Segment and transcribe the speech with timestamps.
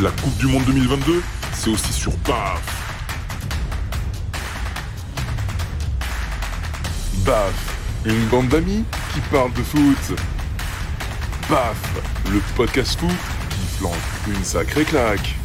[0.00, 1.22] La Coupe du Monde 2022,
[1.54, 2.62] c'est aussi sur BAF.
[7.24, 10.16] BAF, une bande d'amis qui parle de foot.
[11.50, 11.76] BAF,
[12.30, 13.10] le podcast foot
[13.50, 13.94] qui flanque
[14.28, 15.37] une sacrée claque.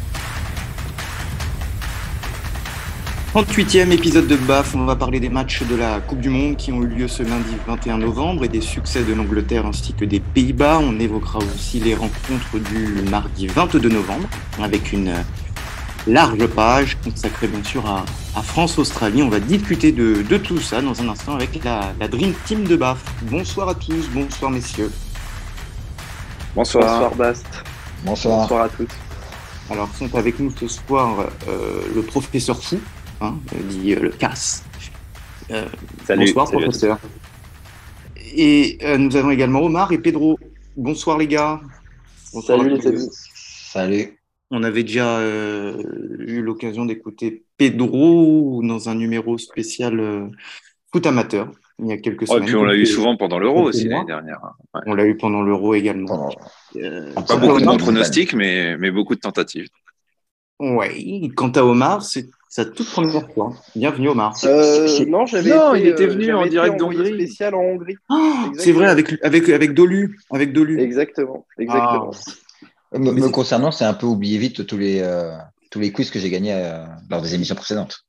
[3.34, 6.70] 38e épisode de BAF, on va parler des matchs de la Coupe du Monde qui
[6.70, 10.20] ont eu lieu ce lundi 21 novembre et des succès de l'Angleterre ainsi que des
[10.20, 10.78] Pays-Bas.
[10.80, 14.28] On évoquera aussi les rencontres du mardi 22 novembre
[14.62, 15.12] avec une
[16.06, 18.04] large page consacrée bien sûr à,
[18.40, 19.24] France-Australie.
[19.24, 23.02] On va discuter de, tout ça dans un instant avec la, Dream Team de BAF.
[23.22, 24.92] Bonsoir à tous, bonsoir messieurs.
[26.54, 26.84] Bonsoir.
[26.84, 27.46] Bonsoir Bast.
[28.04, 28.42] Bonsoir.
[28.42, 28.86] Bonsoir à tous.
[29.70, 32.78] Alors sont avec nous ce soir euh, le professeur Fou,
[33.24, 33.38] hein,
[33.68, 34.64] dit euh, le casse.
[35.50, 35.66] Euh,
[36.04, 36.98] salut, bonsoir, professeur.
[38.36, 40.38] Et euh, nous avons également Omar et Pedro.
[40.76, 41.60] Bonsoir, les gars.
[42.46, 43.08] salut, les amis.
[43.12, 44.20] Salut.
[44.50, 50.30] On avait déjà eu l'occasion d'écouter Pedro dans un numéro spécial
[50.92, 52.44] foot amateur il y a quelques semaines.
[52.44, 54.40] Et puis on l'a eu souvent pendant l'Euro aussi l'année dernière.
[54.86, 56.30] On l'a eu pendant l'Euro également.
[56.74, 59.68] Pas beaucoup de pronostics, mais, mais beaucoup de tentatives.
[60.60, 63.52] Oui, quant à Omar, c'est sa toute première fois.
[63.74, 64.32] Bienvenue Omar.
[64.44, 67.14] Euh, non, j'avais non, il était venu en direct d'Hongrie.
[67.14, 67.96] spécial en Hongrie.
[68.08, 70.20] Ah, c'est vrai, avec, avec, avec Dolu.
[70.30, 70.80] Avec Dolu.
[70.80, 71.44] Exactement.
[71.58, 72.12] exactement.
[72.92, 72.98] Ah.
[73.00, 75.36] Me, concernant, c'est un peu oublié vite tous les, euh,
[75.72, 78.04] tous les quiz que j'ai gagnés euh, lors des émissions précédentes.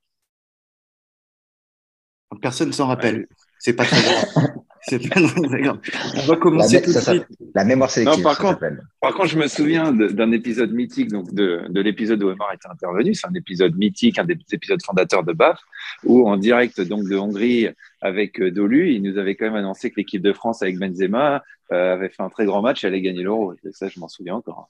[2.40, 3.26] Personne ne s'en rappelle.
[3.58, 4.26] C'est pas très grave.
[4.88, 7.26] C'est pas On va commencer la, tout de suite.
[7.56, 8.24] La mémoire sélective.
[8.24, 8.60] Non, par, contre,
[9.02, 12.68] par contre, je me souviens d'un épisode mythique, donc de, de l'épisode où Omar était
[12.68, 13.16] intervenu.
[13.16, 15.60] C'est un épisode mythique, un des épisodes fondateurs de BAF,
[16.04, 17.70] où en direct donc de Hongrie
[18.02, 21.44] avec euh, Dolu, il nous avait quand même annoncé que l'équipe de France avec Benzema
[21.72, 23.56] euh, avait fait un très grand match et allait gagner l'Euro.
[23.72, 24.70] Ça, je m'en souviens encore.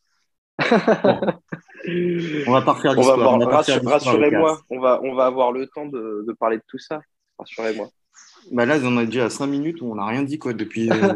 [2.48, 2.96] on va pas faire
[3.84, 7.02] Rassurez-moi, on va, on va avoir le temps de, de parler de tout ça.
[7.38, 7.90] Rassurez-moi.
[8.52, 10.90] Bah là, on a déjà à 5 minutes où on n'a rien dit quoi depuis.
[10.92, 11.14] Euh,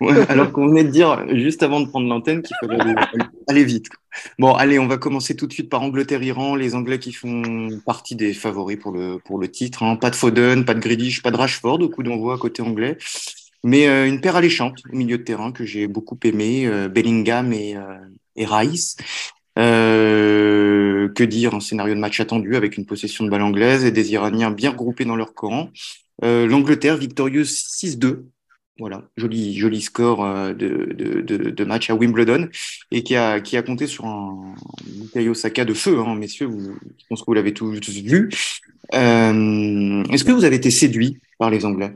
[0.28, 2.94] alors qu'on venait de dire juste avant de prendre l'antenne qu'il fallait
[3.48, 3.86] aller, vite.
[4.38, 6.54] Bon, allez, on va commencer tout de suite par Angleterre-Iran.
[6.54, 9.82] Les Anglais qui font partie des favoris pour le, titre.
[9.82, 9.96] Hein.
[9.96, 12.98] Pas de Foden, pas de Grealish, pas de Rashford au coup d'envoi côté anglais.
[13.62, 17.52] Mais euh, une paire alléchante au milieu de terrain que j'ai beaucoup aimé, euh, Bellingham
[17.52, 17.76] et,
[18.36, 18.96] et Rice.
[19.60, 23.90] Euh, que dire Un scénario de match attendu avec une possession de balle anglaise et
[23.90, 25.70] des Iraniens bien regroupés dans leur camp.
[26.24, 28.24] Euh, L'Angleterre victorieuse 6-2.
[28.78, 32.48] Voilà, joli, joli score euh, de, de, match à Wimbledon
[32.90, 34.54] et qui a, qui a compté sur un
[34.86, 36.48] Bukayo Saka de feu, hein, messieurs.
[36.98, 38.30] Je pense que vous l'avez tous, vu.
[38.92, 41.92] Est-ce que vous avez été séduit par les Anglais?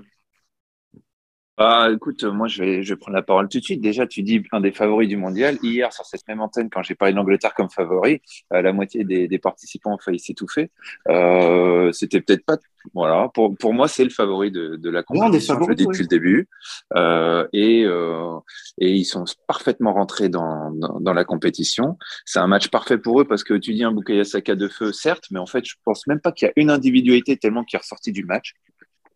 [1.56, 3.81] Bah, écoute, moi, je vais, je vais prendre la parole tout de suite.
[3.81, 5.56] Déjà, tu dis un des favoris du mondial.
[5.62, 8.20] Hier, sur cette même antenne, quand j'ai parlé de l'Angleterre comme favori,
[8.53, 10.70] euh, la moitié des, des, participants ont failli s'étouffer.
[11.09, 12.56] Euh, C'était peut-être pas.
[12.93, 13.28] Voilà.
[13.32, 15.56] Pour, pour moi, c'est le favori de, de la compétition.
[15.62, 16.48] je le dis depuis le début.
[16.97, 18.37] Euh, et, euh,
[18.78, 21.97] et ils sont parfaitement rentrés dans, dans, dans la compétition.
[22.25, 24.93] C'est un match parfait pour eux parce que tu dis un Bukayo Saka de feu,
[24.93, 27.76] certes, mais en fait, je pense même pas qu'il y a une individualité tellement qui
[27.76, 28.54] est ressortie du match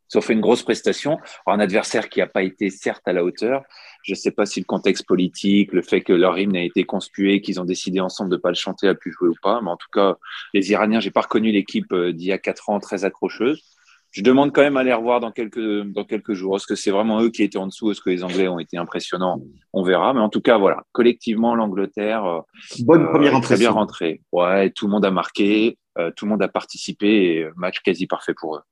[0.09, 1.19] sauf une grosse prestation.
[1.47, 3.63] un adversaire qui n'a pas été certes à la hauteur.
[4.03, 6.85] Je ne sais pas si le contexte politique, le fait que leur hymne a été
[6.85, 9.61] conspué, qu'ils ont décidé ensemble de ne pas le chanter, a pu jouer ou pas.
[9.63, 10.17] Mais en tout cas,
[10.55, 13.63] les Iraniens, j'ai pas reconnu l'équipe euh, d'il y a quatre ans très accrocheuse.
[14.11, 16.57] Je demande quand même à les revoir dans quelques, dans quelques jours.
[16.57, 17.91] Est-ce que c'est vraiment eux qui étaient en dessous?
[17.91, 19.43] Est-ce que les Anglais ont été impressionnants?
[19.75, 20.15] On verra.
[20.15, 20.85] Mais en tout cas, voilà.
[20.93, 22.25] Collectivement, l'Angleterre.
[22.25, 22.41] Euh,
[22.81, 24.23] Bonne première euh, Très bien rentrée.
[24.33, 25.77] Ouais, tout le monde a marqué.
[26.17, 27.09] tout le monde a participé.
[27.09, 28.63] Et match quasi parfait pour eux.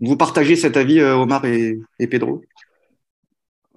[0.00, 2.42] Vous partagez cet avis, euh, Omar et, Pedro?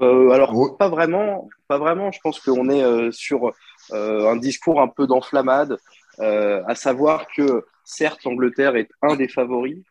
[0.02, 2.12] Euh, alors, pas vraiment, pas vraiment.
[2.12, 3.52] Je pense qu'on est euh, sur
[3.92, 5.78] un discours un peu d'enflammade,
[6.20, 9.84] à savoir que certes, l'Angleterre est un des favoris.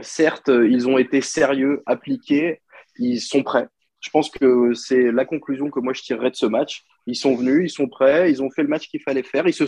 [0.00, 2.62] Certes, ils ont été sérieux, appliqués,
[2.98, 3.66] ils sont prêts.
[4.00, 6.84] Je pense que c'est la conclusion que moi je tirerais de ce match.
[7.06, 9.52] Ils sont venus, ils sont prêts, ils ont fait le match qu'il fallait faire, ils
[9.52, 9.64] se,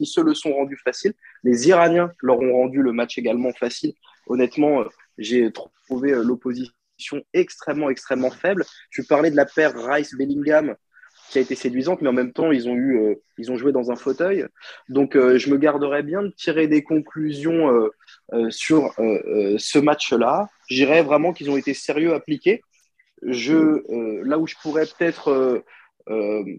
[0.00, 1.12] ils se le sont rendus facile.
[1.44, 3.92] Les Iraniens leur ont rendu le match également facile.
[4.26, 4.84] Honnêtement,
[5.18, 6.72] j'ai trouvé euh, l'opposition
[7.34, 8.64] extrêmement, extrêmement faible.
[8.90, 10.74] Tu parlais de la paire Rice-Bellingham
[11.30, 13.70] qui a été séduisante, mais en même temps, ils ont, eu, euh, ils ont joué
[13.70, 14.46] dans un fauteuil.
[14.88, 17.90] Donc, euh, je me garderais bien de tirer des conclusions
[18.48, 20.48] sur ce match-là.
[20.70, 22.62] J'irais vraiment qu'ils ont été sérieux appliqués.
[23.22, 23.82] Je,
[24.24, 25.62] là où je pourrais peut-être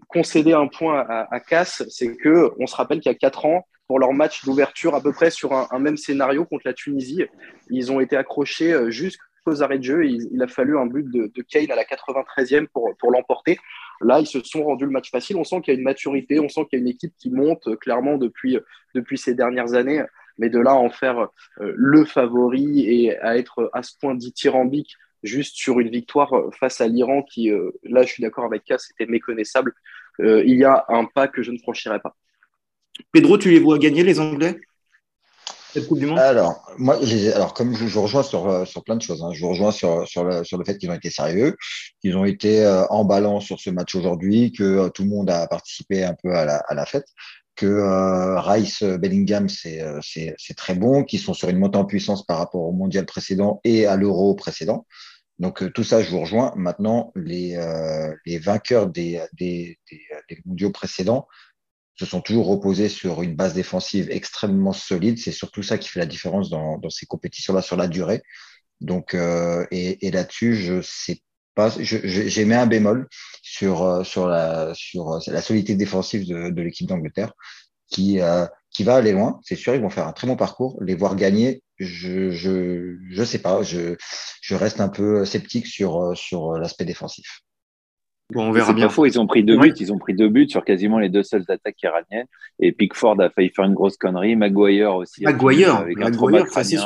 [0.08, 3.46] concéder un point à, à Cass, c'est que on se rappelle qu'il y a quatre
[3.46, 7.24] ans, pour leur match d'ouverture à peu près sur un, même scénario contre la Tunisie.
[7.70, 10.06] Ils ont été accrochés euh, jusqu'au jusqu'aux arrêts de jeu.
[10.06, 13.58] Il, a fallu un but de, Kane à la 93e pour, pour l'emporter.
[14.00, 15.36] Là, ils se sont rendus le match facile.
[15.38, 17.30] On sent qu'il y a une maturité, on sent qu'il y a une équipe qui
[17.30, 18.58] monte clairement depuis,
[18.94, 20.04] depuis ces dernières années.
[20.38, 21.26] Mais de là à en faire
[21.58, 24.94] le favori et à être à ce point dithyrambique
[25.24, 27.50] juste sur une victoire face à l'Iran qui,
[27.82, 29.72] là, je suis d'accord avec K, c'était méconnaissable.
[30.20, 32.14] il y a un pas que je ne franchirai pas.
[33.12, 34.60] Pedro, tu les vois gagner les Anglais
[35.72, 36.18] cette Coupe du Monde?
[36.18, 36.98] Alors, moi,
[37.34, 39.30] alors comme je, vous rejoins sur, euh, sur plein de choses, hein.
[39.32, 41.56] je vous rejoins sur, sur, le, sur le fait qu'ils ont été sérieux,
[42.00, 45.30] qu'ils ont été euh, en balance sur ce match aujourd'hui, que euh, tout le monde
[45.30, 47.06] a participé un peu à la, à la fête,
[47.56, 52.62] que Rice, Bellingham, c'est très bon, qu'ils sont sur une montée en puissance par rapport
[52.62, 54.86] au mondial précédent et à l'euro précédent.
[55.38, 56.54] Donc tout ça, je vous rejoins.
[56.56, 57.58] Maintenant, les,
[58.24, 61.28] les vainqueurs des, des, des mondiaux précédents
[62.00, 65.18] se sont toujours reposés sur une base défensive extrêmement solide.
[65.18, 68.22] C'est surtout ça qui fait la différence dans, dans ces compétitions-là sur la durée.
[68.80, 71.20] Donc, euh, et, et là-dessus, je sais
[71.54, 73.06] pas, j'ai mis un bémol
[73.42, 77.34] sur, euh, sur, la, sur euh, la solidité défensive de, de l'équipe d'Angleterre
[77.90, 79.40] qui, euh, qui va aller loin.
[79.44, 80.78] C'est sûr, ils vont faire un très bon parcours.
[80.82, 83.62] Les voir gagner, je je, je sais pas.
[83.62, 83.96] Je,
[84.40, 87.42] je reste un peu sceptique sur, sur l'aspect défensif.
[88.32, 88.88] Bon, on verra bien.
[88.88, 89.74] Faux, ils ont pris deux buts.
[89.78, 92.26] Ils ont pris deux buts sur quasiment les deux seules attaques iraniennes.
[92.58, 94.36] Et Pickford a failli faire une grosse connerie.
[94.36, 95.24] Maguire aussi.
[95.24, 96.76] Maguire, avec Maguire, c'est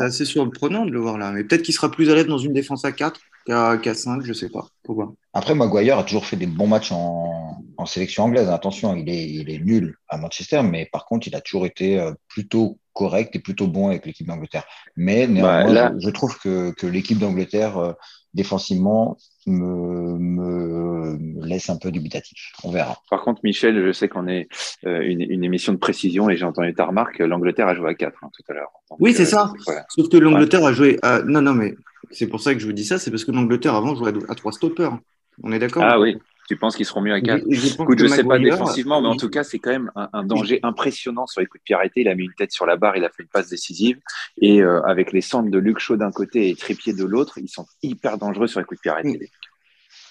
[0.00, 1.32] assez, surprenant de le voir là.
[1.32, 4.32] Mais peut-être qu'il sera plus à l'aise dans une défense à 4 qu'à 5, je
[4.32, 4.68] sais pas.
[4.84, 8.48] Pourquoi Après, Maguire a toujours fait des bons matchs en, en sélection anglaise.
[8.48, 11.98] Attention, il est, il est nul à Manchester, mais par contre, il a toujours été
[11.98, 14.64] euh, plutôt correct et plutôt bon avec l'équipe d'Angleterre.
[14.96, 17.92] Mais bah, néanmoins, je, trouve que, que l'équipe d'Angleterre, euh,
[18.34, 19.16] défensivement,
[19.50, 22.52] me, me, laisse un peu dubitatif.
[22.64, 22.98] On verra.
[23.10, 24.48] Par contre, Michel, je sais qu'on est
[24.86, 27.94] euh, une, une, émission de précision et j'ai entendu ta remarque, l'Angleterre a joué à
[27.94, 28.70] 4 hein, tout à l'heure.
[28.98, 29.52] Oui, c'est ça.
[29.88, 31.22] Sauf que l'Angleterre a joué à...
[31.22, 31.74] Non, non, mais
[32.10, 34.34] c'est pour ça que je vous dis ça, c'est parce que l'Angleterre avant jouait à,
[34.34, 34.98] 3 stoppers.
[35.42, 35.82] On est d'accord?
[35.84, 36.18] Ah oui.
[36.50, 39.30] Tu penses qu'ils seront mieux à 4 je ne sais pas défensivement, mais en tout
[39.30, 42.00] cas, c'est quand même un, danger impressionnant sur les coups de pied arrêtés.
[42.00, 44.00] Il a mis une tête sur la barre, il a fait une passe décisive.
[44.40, 47.48] Et euh, avec les centres de Luc Shaw d'un côté et Trépied de l'autre, ils
[47.48, 49.30] sont hyper dangereux sur les coups de pied arrêtés.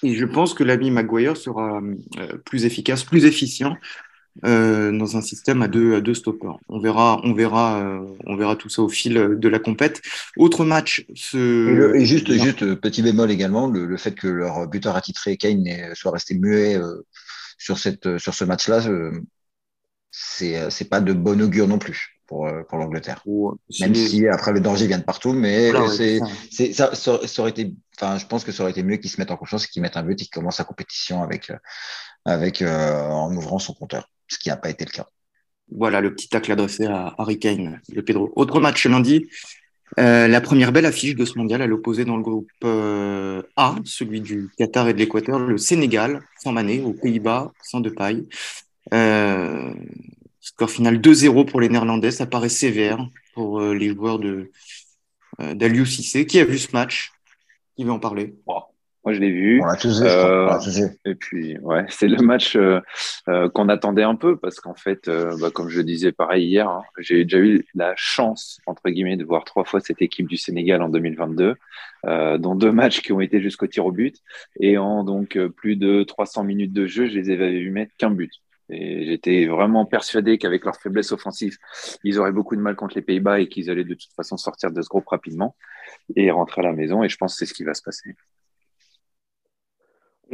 [0.03, 3.75] Et je pense que l'ami Maguire sera euh, plus efficace, plus efficient
[4.45, 6.57] euh, dans un système à deux, à deux stoppers.
[6.69, 10.01] On verra, on, verra, euh, on verra tout ça au fil de la compète.
[10.37, 11.05] Autre match.
[11.13, 11.93] Ce...
[11.95, 16.35] Et, juste, juste petit bémol également, le, fait que leur buteur attitré, Kane, soit resté
[16.35, 17.05] muet euh,
[17.57, 18.81] sur, cette, sur ce match-là,
[20.39, 23.23] c'est c'est pas de bon augure non plus pour, pour l'Angleterre.
[23.79, 25.71] Même si après le danger vient de partout, mais
[26.51, 29.09] c'est ça, ça, ça, aurait été, enfin, je pense que ça aurait été mieux qu'ils
[29.09, 31.51] se mettent en confiance, qu'ils mettent un but et qu'ils commencent la compétition avec,
[32.25, 35.07] avec en ouvrant son compteur ce qui n'a pas été le cas.
[35.71, 38.31] Voilà le petit tacle adressé à Harry Kane, le Pedro.
[38.35, 39.27] Autre match lundi,
[39.99, 43.75] euh, la première belle affiche de ce mondial à l'opposé dans le groupe euh, A,
[43.85, 48.27] celui du Qatar et de l'Équateur, le Sénégal, sans Mané, aux Pays-Bas, sans de paille.
[48.93, 49.73] Euh,
[50.39, 54.51] score final 2-0 pour les Néerlandais, ça paraît sévère pour les joueurs de
[55.39, 56.25] d'Aliou Cissé.
[56.25, 57.11] Qui a vu ce match
[57.75, 58.35] Qui veut en parler
[59.05, 59.61] moi, je l'ai vu.
[60.01, 60.59] Euh,
[61.05, 62.81] et puis, ouais, c'est le match euh,
[63.29, 65.09] euh, qu'on attendait un peu parce qu'en fait,
[65.39, 69.23] bah, comme je disais pareil hier, hein, j'ai déjà eu la chance, entre guillemets, de
[69.23, 71.55] voir trois fois cette équipe du Sénégal en 2022,
[72.37, 74.17] dont deux matchs qui ont été jusqu'au tir au but.
[74.59, 78.11] Et en donc plus de 300 minutes de jeu, je les avais vus mettre qu'un
[78.11, 78.31] but.
[78.69, 81.57] J'étais vraiment persuadé qu'avec leur faiblesse offensive,
[82.03, 84.71] ils auraient beaucoup de mal contre les Pays-Bas et qu'ils allaient de toute façon sortir
[84.71, 85.55] de ce groupe rapidement
[86.15, 87.03] et rentrer à la maison.
[87.03, 88.15] Et je pense que c'est ce qui va se passer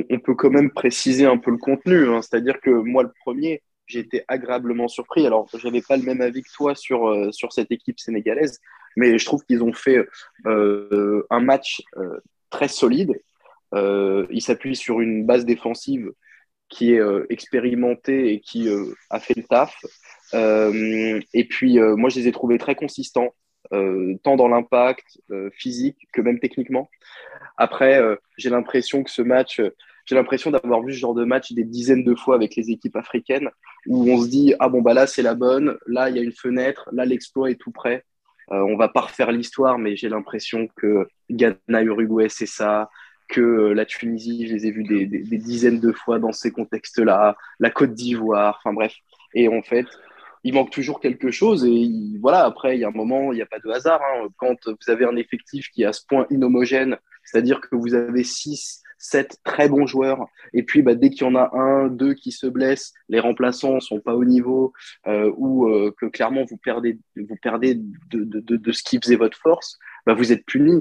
[0.10, 2.10] on peut quand même préciser un peu le contenu.
[2.10, 2.22] Hein.
[2.22, 5.26] C'est-à-dire que moi, le premier, j'ai été agréablement surpris.
[5.26, 8.60] Alors, je n'avais pas le même avis que toi sur, euh, sur cette équipe sénégalaise,
[8.96, 10.06] mais je trouve qu'ils ont fait
[10.46, 13.14] euh, un match euh, très solide.
[13.74, 16.12] ils s'appuient sur une base défensive
[16.70, 18.68] qui est expérimentée et qui
[19.10, 19.76] a fait le taf.
[20.34, 23.34] et puis, moi, je les ai trouvés très consistants,
[23.72, 25.22] tant dans l'impact
[25.54, 26.90] physique que même techniquement.
[27.58, 29.70] Après, euh, j'ai l'impression que ce match, euh,
[30.06, 32.96] j'ai l'impression d'avoir vu ce genre de match des dizaines de fois avec les équipes
[32.96, 33.50] africaines
[33.88, 36.22] où on se dit ah bon bah là c'est la bonne, là il y a
[36.22, 38.04] une fenêtre, là l'exploit est tout prêt.
[38.52, 42.90] Euh, on va pas refaire l'histoire, mais j'ai l'impression que Ghana, Uruguay c'est ça,
[43.28, 47.36] que la Tunisie, je les ai vus des, des, dizaines de fois dans ces contextes-là,
[47.60, 48.94] la Côte d'Ivoire, enfin bref.
[49.34, 49.86] Et en fait,
[50.44, 51.66] il manque toujours quelque chose.
[51.66, 51.90] Et
[52.22, 54.02] voilà, après, il y a un moment, il n'y a pas de hasard.
[54.02, 54.28] Hein.
[54.38, 58.24] Quand vous avez un effectif qui est à ce point inhomogène, c'est-à-dire que vous avez
[58.24, 62.14] six, sept très bons joueurs, et puis bah, dès qu'il y en a un, deux
[62.14, 64.72] qui se blessent, les remplaçants ne sont pas au niveau,
[65.08, 69.16] euh, ou euh, que clairement vous perdez, vous perdez de, de, de, ce qui faisait
[69.16, 70.80] votre force, bah, vous êtes punis.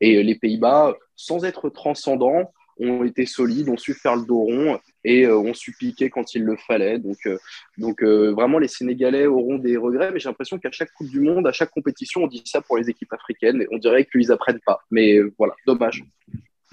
[0.00, 4.80] Et les Pays-Bas, sans être transcendants, ont été solides, ont su faire le dos rond
[5.04, 6.98] et euh, ont su piquer quand il le fallait.
[6.98, 7.38] Donc, euh,
[7.78, 11.20] donc euh, vraiment, les Sénégalais auront des regrets, mais j'ai l'impression qu'à chaque Coupe du
[11.20, 14.32] Monde, à chaque compétition, on dit ça pour les équipes africaines et on dirait qu'ils
[14.32, 14.80] apprennent pas.
[14.90, 16.02] Mais voilà, dommage.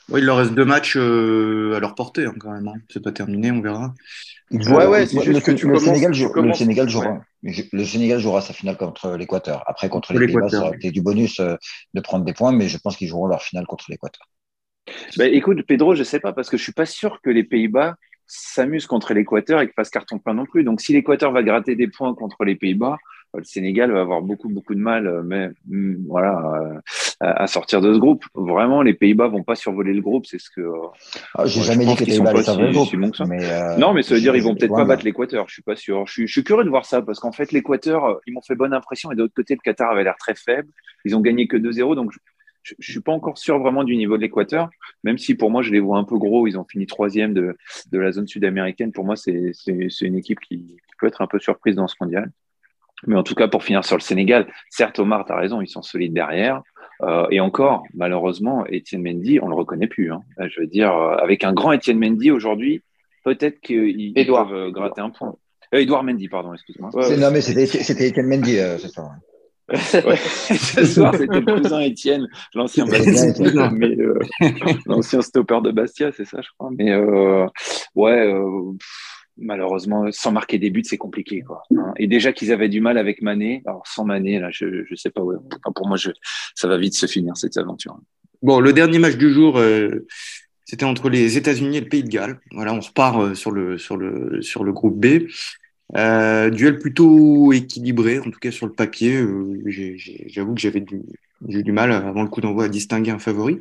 [0.09, 2.67] Oui, il leur reste deux matchs à leur portée hein, quand même.
[2.67, 2.79] Hein.
[2.89, 3.93] C'est pas terminé, on verra.
[4.51, 7.21] Ouais, ouais, c'est juste que tu le, commences, Sénégal, tu le commences- Sénégal jouera.
[7.43, 7.69] Ouais.
[7.73, 9.63] Le Sénégal jouera sa finale contre l'Équateur.
[9.67, 11.55] Après, contre les Pays-Bas, l'Équateur, ça aurait été du bonus euh,
[11.93, 14.25] de prendre des points, mais je pense qu'ils joueront leur finale contre l'Équateur.
[15.17, 17.95] Bah, écoute, Pedro, je sais pas, parce que je suis pas sûr que les Pays-Bas
[18.25, 20.63] s'amusent contre l'Équateur et qu'ils fassent carton plein non plus.
[20.63, 22.97] Donc, si l'Équateur va gratter des points contre les Pays-Bas,
[23.35, 26.79] euh, le Sénégal va avoir beaucoup, beaucoup de mal, euh, mais mm, voilà, euh,
[27.19, 28.25] à à sortir de ce groupe.
[28.35, 30.61] Vraiment, les Pays-Bas vont pas survoler le groupe, c'est ce que.
[30.61, 30.71] euh,
[31.35, 32.87] Ah, J'ai jamais dit que les Pays-Bas sauver le groupe.
[33.15, 35.45] si mais, euh, non, mais ça veut dire ils vont peut-être pas battre l'Équateur.
[35.47, 36.05] Je suis pas sûr.
[36.07, 38.55] Je suis, je suis curieux de voir ça parce qu'en fait, l'Équateur, ils m'ont fait
[38.55, 40.69] bonne impression et de l'autre côté, le Qatar avait l'air très faible.
[41.05, 42.19] Ils ont gagné que 2-0, donc je,
[42.63, 44.69] je, je suis pas encore sûr vraiment du niveau de l'Équateur,
[45.03, 46.45] même si pour moi, je les vois un peu gros.
[46.47, 47.57] Ils ont fini troisième de,
[47.91, 48.91] de la zone sud-américaine.
[48.91, 49.51] Pour moi, c'est
[50.01, 52.29] une équipe qui, qui peut être un peu surprise dans ce mondial.
[53.05, 55.67] Mais en tout cas, pour finir sur le Sénégal, certes, Omar, tu as raison, ils
[55.67, 56.61] sont solides derrière.
[57.03, 60.11] Euh, et encore, malheureusement, Étienne Mendy, on le reconnaît plus.
[60.11, 60.21] Hein.
[60.39, 62.81] Euh, Je veux dire, euh, avec un grand Étienne Mendy aujourd'hui,
[63.23, 63.59] peut-être
[64.47, 65.35] peuvent euh, gratter un point.
[65.75, 66.89] Euh, Édouard Mendy, pardon, excuse-moi.
[66.93, 67.21] Ouais, C'est- ouais.
[67.21, 69.11] Non, mais c'était c'était Étienne Mendy, euh, ce soir.
[69.69, 70.15] Ouais.
[70.15, 72.25] Ce soir, c'était le cousin Étienne,
[72.55, 72.85] l'ancien
[73.99, 74.17] euh,
[74.85, 76.69] l'ancien stopper de Bastia, c'est ça, je crois.
[76.77, 77.45] Mais euh,
[77.93, 81.93] ouais, euh, pff, malheureusement, sans marquer des buts, c'est compliqué, hein.
[81.97, 85.09] Et déjà qu'ils avaient du mal avec Mané, alors sans Mané, là, je, je sais
[85.09, 85.21] pas.
[85.21, 85.37] Ouais.
[85.75, 85.97] Pour moi,
[86.55, 87.97] ça va vite se finir cette aventure.
[88.41, 90.05] Bon, le dernier match du jour, euh,
[90.65, 92.39] c'était entre les États-Unis et le Pays de Galles.
[92.51, 95.27] Voilà, on se part euh, sur le groupe B.
[95.95, 99.23] Euh, duel plutôt équilibré, en tout cas sur le papier.
[100.27, 101.01] J'avoue que j'avais du,
[101.41, 103.57] du mal avant le coup d'envoi à distinguer un favori.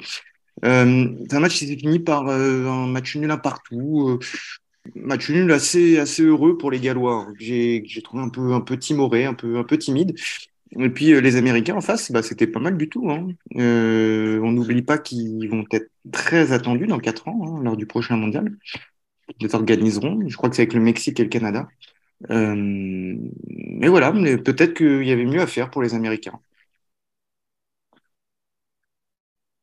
[0.62, 4.18] C'est un match qui s'est fini par un match nul un partout.
[4.95, 7.26] Match nul assez heureux pour les Gallois.
[7.28, 10.16] hein, que J'ai trouvé un peu timoré, un peu timide.
[10.78, 13.11] Et puis euh, les Américains en face, bah, c'était pas mal du tout.
[13.11, 13.28] Hein.
[13.57, 17.87] Euh, on n'oublie pas qu'ils vont être très attendus dans quatre ans hein, lors du
[17.87, 18.52] prochain mondial.
[19.40, 20.21] Ils les organiseront.
[20.28, 21.69] Je crois que c'est avec le Mexique et le Canada.
[22.31, 26.38] Euh, mais voilà, peut-être qu'il y avait mieux à faire pour les Américains.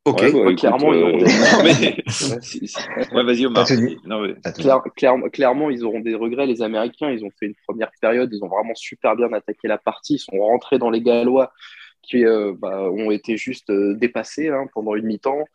[0.05, 0.21] Ok.
[0.21, 2.03] Ouais, bah, Ouais, écoute, clairement, ils euh, auront des- non, mais-
[2.41, 2.77] si- si-
[3.13, 3.63] Ouais, vas-y, Omar.
[3.63, 3.97] Pas tenu.
[4.05, 4.63] Non, mais- T'as tout dit.
[4.63, 6.45] Claire- clairement, clairement, ils auront des regrets.
[6.45, 9.77] Les Américains, ils ont fait une première période, ils ont vraiment super bien attaqué la
[9.77, 10.15] partie.
[10.15, 11.53] Ils sont rentrés dans les Gallois
[12.01, 15.45] qui euh, bah, ont été juste euh, dépassés hein, pendant une mi-temps.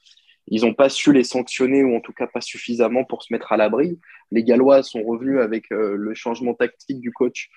[0.51, 3.53] Ils n'ont pas su les sanctionner ou en tout cas pas suffisamment pour se mettre
[3.53, 3.99] à l'abri.
[4.31, 7.51] Les Gallois sont revenus avec euh, le changement tactique du coach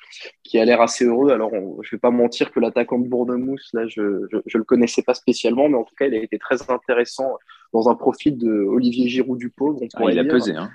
[0.44, 1.32] qui a l'air assez heureux.
[1.32, 4.64] Alors, on- je ne vais pas mentir que l'attaquant de Bournemouth, là, je ne le
[4.64, 7.38] connaissais pas spécialement, mais en tout cas, il a été très intéressant
[7.74, 9.82] dans un profil de Olivier Giroud du pauvre.
[9.82, 10.56] on Ah, il a pesé.
[10.56, 10.70] Hein.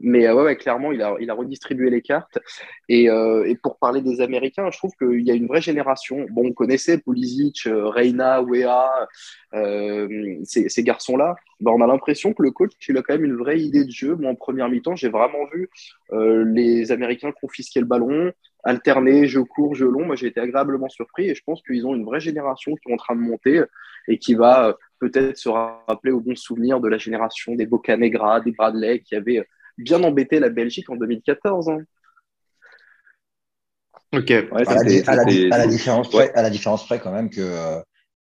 [0.00, 2.38] Mais euh, clairement, il a, redistribué les cartes.
[2.88, 6.26] Et, euh, et pour parler des Américains, je trouve qu'il y a une vraie génération.
[6.30, 9.08] Bon, on connaissait Pulisic, euh, Reina, Wea,
[10.44, 11.36] ces, garçons-là.
[11.60, 13.90] Ben, on a l'impression que le coach, il a quand même une vraie idée de
[13.90, 14.14] jeu.
[14.16, 15.68] Moi, en première mi-temps, j'ai vraiment vu
[16.12, 18.32] les Américains confisquer le ballon,
[18.64, 20.04] alterner jeu court, jeu long.
[20.04, 22.94] Moi, j'ai été agréablement surpris et je pense qu'ils ont une vraie génération qui est
[22.94, 23.62] en train de monter
[24.08, 28.52] et qui va peut-être se rappeler au bon souvenir de la génération des Bocanegra, des
[28.52, 29.44] Bradley qui avaient
[29.80, 31.68] bien embêté la Belgique en 2014.
[31.68, 31.78] hein.
[34.12, 34.28] Ok.
[34.28, 36.28] Ouais, À la, c'était- à la- c'était- à la différence Ouais.
[36.30, 37.80] près, à la différence près quand même que euh,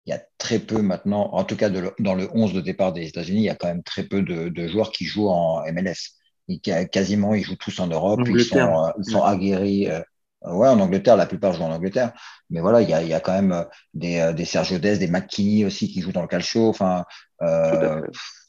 [0.05, 2.93] il y a très peu maintenant, en tout cas de dans le 11 de départ
[2.93, 5.63] des États-Unis, il y a quand même très peu de, de joueurs qui jouent en
[5.71, 6.15] MLS.
[6.47, 8.21] Ils, quasiment, ils jouent tous en Europe.
[8.25, 9.89] Ils sont, euh, ils sont aguerris.
[9.89, 9.99] euh,
[10.45, 12.13] ouais, en Angleterre, la plupart jouent en Angleterre.
[12.49, 15.09] Mais voilà, il y a, il y a quand même des, des Sergio Dest, des
[15.09, 16.69] McKinney aussi qui jouent dans le calcio.
[16.69, 17.03] Enfin,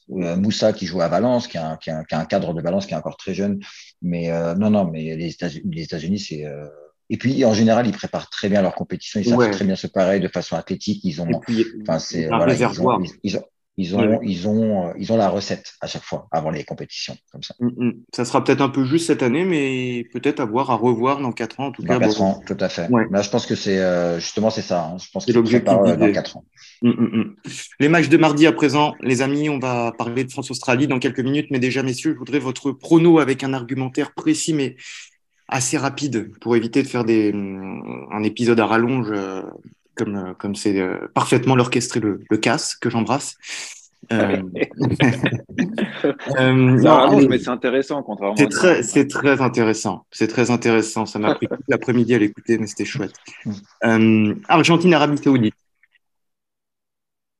[0.08, 2.62] Moussa qui joue à Valence, qui a, un, qui, a qui a un cadre de
[2.62, 3.60] Valence qui est encore très jeune.
[4.02, 6.44] Mais euh, non, non, mais les États-Unis, États-Unis, c'est.
[6.46, 6.66] euh,
[7.10, 9.20] Et puis, en général, ils préparent très bien leur compétition.
[9.20, 9.50] Ils savent Ouais.
[9.50, 11.00] très bien se parer de façon athlétique.
[11.04, 11.28] Ils ont,
[11.82, 13.00] enfin, c'est un voilà, ils ont, réservoir.
[13.02, 13.44] ils, ils ont,
[13.78, 14.18] ils ont, Ouais.
[14.22, 17.54] ils ont, euh, ils ont la recette à chaque fois avant les compétitions, comme ça.
[17.60, 17.92] Mm, mm.
[18.14, 21.32] Ça sera peut-être un peu juste cette année, mais peut-être à voir, à revoir dans
[21.32, 21.68] quatre ans.
[21.68, 22.24] En tout Dans cas, quatre bon.
[22.24, 22.88] ans, tout à fait.
[22.90, 23.06] Ouais.
[23.10, 24.84] Là, je pense que c'est euh, justement c'est ça.
[24.84, 24.96] hein.
[24.98, 26.12] Je pense C'est l'objectif préparent euh, dans d'idée.
[26.12, 26.44] quatre ans.
[26.82, 27.36] Mm, mm, mm.
[27.80, 31.20] Les matchs de mardi à présent, les amis, on va parler de France-Australie dans quelques
[31.20, 34.76] minutes, mais déjà, messieurs, je voudrais votre prono avec un argumentaire précis, mais
[35.48, 39.10] assez rapide, pour éviter de faire des, un épisode à rallonge,
[39.98, 43.36] comme euh, comme c'est euh, parfaitement l'orchestré le, le casse, que j'embrasse.
[44.12, 44.42] Euh,
[46.38, 47.28] euh, rallonge, allez.
[47.28, 50.06] mais c'est intéressant, contrairement C'est très, c'est très intéressant.
[50.10, 51.04] C'est très intéressant.
[51.04, 53.12] Ça m'a pris toute l'après-midi à l'écouter, mais c'était chouette.
[53.84, 55.54] Euh, Argentine, Arabie Saoudite.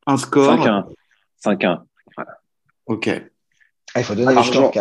[0.06, 0.84] Un score 5-1.
[1.44, 1.82] 5-1.
[2.86, 3.08] Ok.
[3.94, 4.72] Ah, il faut donner les scores.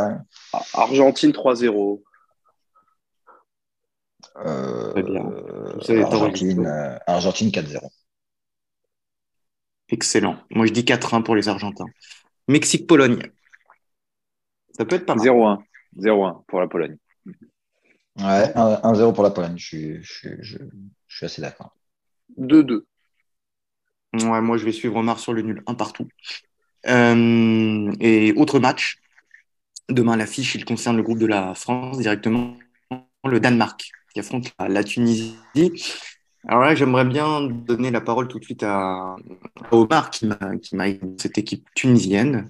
[0.74, 2.02] Argentine 3-0.
[4.46, 5.26] Euh, Très bien.
[5.26, 7.90] euh, Argentine, euh, Argentine 4-0.
[9.90, 10.38] Excellent.
[10.52, 11.86] Moi, je dis 4-1 pour les Argentins.
[12.48, 13.20] Mexique-Pologne.
[14.78, 15.26] Ça peut être pas mal.
[15.26, 15.64] 0-1.
[15.98, 16.98] 0-1 pour la Pologne.
[18.20, 19.58] Ouais, 1-0 pour la Pologne.
[19.58, 20.58] Je suis, je, suis- je-
[21.08, 21.76] je suis assez d'accord.
[22.38, 22.86] 2-2.
[24.14, 26.08] Ouais, moi, je vais suivre Omar sur le nul, un partout.
[26.88, 28.98] Euh, et autre match.
[29.90, 32.58] Demain, l'affiche, il concerne le groupe de la France directement,
[33.24, 35.36] le Danemark, qui affronte la, la Tunisie.
[36.48, 39.16] Alors là, j'aimerais bien donner la parole tout de suite à,
[39.72, 42.50] Omar, qui m'a cette équipe tunisienne.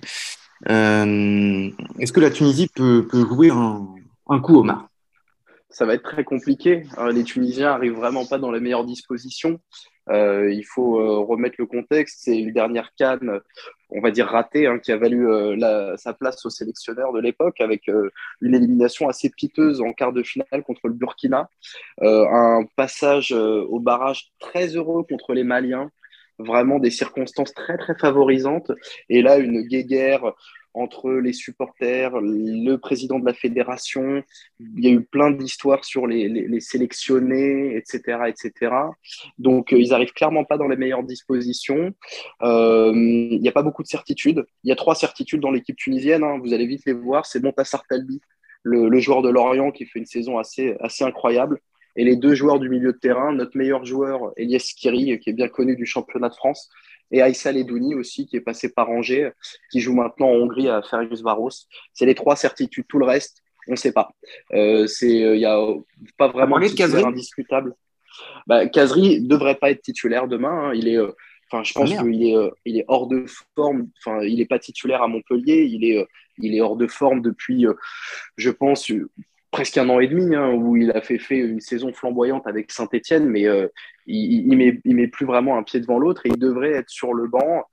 [0.69, 1.69] Euh,
[1.99, 3.85] Est-ce que la Tunisie peut, jouer un,
[4.29, 4.87] un coup, Omar?
[5.69, 6.85] Ça va être très compliqué.
[6.97, 9.59] Euh, les Tunisiens arrivent vraiment pas dans les meilleures dispositions.
[10.09, 12.21] Euh, il faut euh, remettre le contexte.
[12.23, 13.39] C'est une dernière canne,
[13.89, 17.59] on va dire ratée, hein, qui a valu euh, sa place au sélectionneur de l'époque
[17.61, 21.49] avec une élimination assez piteuse en quart de finale contre le Burkina.
[22.01, 25.91] Un passage au barrage très heureux contre les Maliens.
[26.39, 28.71] Vraiment des circonstances très très favorisantes.
[29.09, 30.33] Et là, une guéguerre
[30.77, 34.23] entre les supporters, le président de la fédération,
[34.59, 38.73] il y a eu plein d'histoires sur les, sélectionnés, etc., etc.
[39.39, 41.93] Donc, euh, ils arrivent clairement pas dans les meilleures dispositions.
[42.43, 44.45] Euh, il n'y a pas beaucoup de certitudes.
[44.63, 46.23] Il y a trois certitudes dans l'équipe tunisienne.
[46.23, 46.39] hein.
[46.43, 47.25] Vous allez vite les voir.
[47.25, 48.21] C'est Montassar Talbi,
[48.63, 51.59] le, joueur de Lorient, qui fait une saison assez, incroyable.
[51.95, 55.33] Et les deux joueurs du milieu de terrain, notre meilleur joueur, Elias Skiri, qui est
[55.33, 56.69] bien connu du championnat de France,
[57.11, 59.31] et Aïssa Ledouni aussi, qui est passé par Angers,
[59.71, 61.67] qui joue maintenant en Hongrie à Ferencváros.
[61.93, 62.85] C'est les trois certitudes.
[62.87, 64.09] Tout le reste, on ne sait pas.
[64.53, 65.57] Euh, il n'y a
[66.17, 67.73] pas vraiment de titulaire indiscutable.
[68.47, 70.69] Bah, Kazri devrait pas être titulaire demain.
[70.69, 70.73] hein.
[70.73, 71.11] Il est, euh,
[71.63, 73.89] je Ah, pense qu'il est, euh, il est hors de forme.
[73.99, 75.63] Enfin, il n'est pas titulaire à Montpellier.
[75.63, 76.05] Il est, euh,
[76.39, 77.73] il est hors de forme depuis, euh,
[78.37, 79.09] je pense, euh,
[79.51, 83.25] presque un an et demi, hein, où il a fait, une saison flamboyante avec Saint-Etienne,
[83.25, 83.67] mais euh,
[84.05, 87.27] il, il, met, plus vraiment un pied devant l'autre et il devrait être sur le
[87.27, 87.63] banc.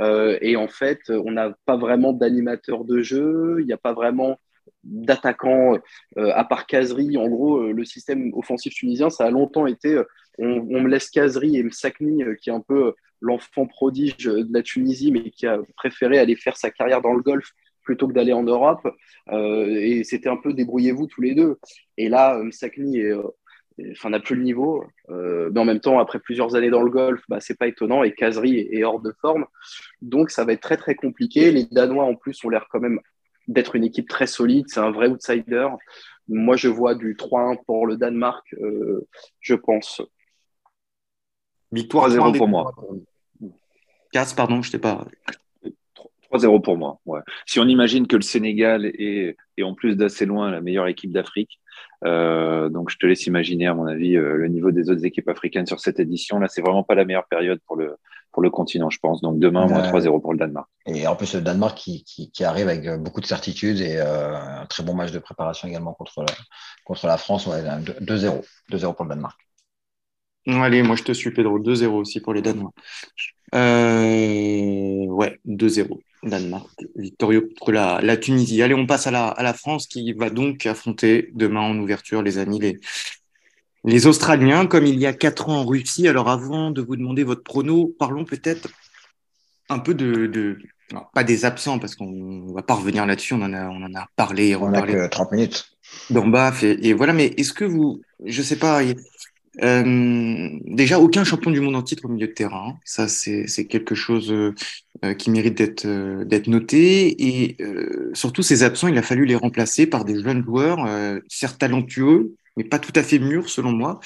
[0.00, 3.56] Euh, et en fait, on n'a pas vraiment d'animateur de jeu.
[3.60, 4.38] Il n'y a pas vraiment
[4.82, 5.78] d'attaquant
[6.18, 7.16] euh, à part Kazri.
[7.16, 10.00] En gros, euh, le système offensif tunisien, ça a longtemps été
[10.38, 15.12] on, me laisse Kazri et Msakni, qui est un peu l'enfant prodige de la Tunisie,
[15.12, 17.52] mais qui a préféré aller faire sa carrière dans le golf
[17.84, 18.88] plutôt que d'aller en Europe.
[19.30, 21.58] Euh, et c'était un peu débrouillez-vous tous les deux.
[21.96, 23.22] Et là, euh, Msakni est, euh,
[23.92, 24.84] enfin, n'a plus le niveau.
[25.10, 28.02] Euh, mais en même temps, après plusieurs années dans le golf, bah, c'est pas étonnant.
[28.02, 29.46] Et Kazri est, est hors de forme.
[30.02, 31.50] Donc, ça va être très, très compliqué.
[31.52, 33.00] Les Danois, en plus, ont l'air quand même
[33.48, 34.66] d'être une équipe très solide.
[34.68, 35.68] C'est un vrai outsider.
[36.28, 39.06] Moi, je vois du 3-1 pour le Danemark, euh,
[39.40, 40.00] je pense.
[41.70, 42.72] Victoire 3-0 pour moi.
[44.12, 45.06] Casse, pardon, je t'ai pas.
[46.32, 46.98] 3-0 pour moi.
[47.06, 47.20] Ouais.
[47.46, 51.12] Si on imagine que le Sénégal est, est en plus d'assez loin la meilleure équipe
[51.12, 51.60] d'Afrique,
[52.04, 55.28] euh, donc je te laisse imaginer, à mon avis, euh, le niveau des autres équipes
[55.28, 56.38] africaines sur cette édition.
[56.38, 57.96] Là, c'est vraiment pas la meilleure période pour le,
[58.32, 59.22] pour le continent, je pense.
[59.22, 60.00] Donc demain, moi, Ouais.
[60.00, 60.68] 3-0 pour le Danemark.
[60.86, 63.96] Et en plus, le Danemark qui, qui, qui arrive avec euh, beaucoup de certitudes et
[63.96, 66.34] euh, un très bon match de préparation également contre la,
[66.84, 67.46] contre la France.
[67.46, 68.44] Ouais, 2-0.
[68.70, 69.38] 2-0 pour le Danemark.
[70.46, 71.58] Allez, moi je te suis, Pedro.
[71.58, 72.72] 2-0 aussi pour les Danois.
[73.54, 76.00] Euh, ouais, 2-0.
[76.22, 78.62] Danemark, victorieux contre la, la Tunisie.
[78.62, 82.22] Allez, on passe à la, à la France qui va donc affronter demain en ouverture,
[82.22, 82.78] les amis, les,
[83.84, 86.08] les Australiens, comme il y a quatre ans en Russie.
[86.08, 88.68] Alors avant de vous demander votre prono, parlons peut-être
[89.68, 90.58] un peu de,
[91.12, 93.34] pas des absents parce qu'on va pas revenir là-dessus.
[93.34, 95.68] On en a, on en a parlé, On n'a reparlé que 30 minutes.
[96.08, 97.12] dans BAF et, et voilà.
[97.12, 98.80] Mais est-ce que vous, je sais pas,
[99.62, 102.78] euh, déjà aucun champion du monde en titre au milieu de terrain.
[102.84, 107.22] Ça, c'est quelque chose euh, qui mérite d'être euh, noté.
[107.22, 107.56] Et
[108.14, 110.88] surtout, ces absents, il a fallu les remplacer par des jeunes joueurs,
[111.28, 114.00] certes talentueux, mais pas tout à fait mûrs selon moi.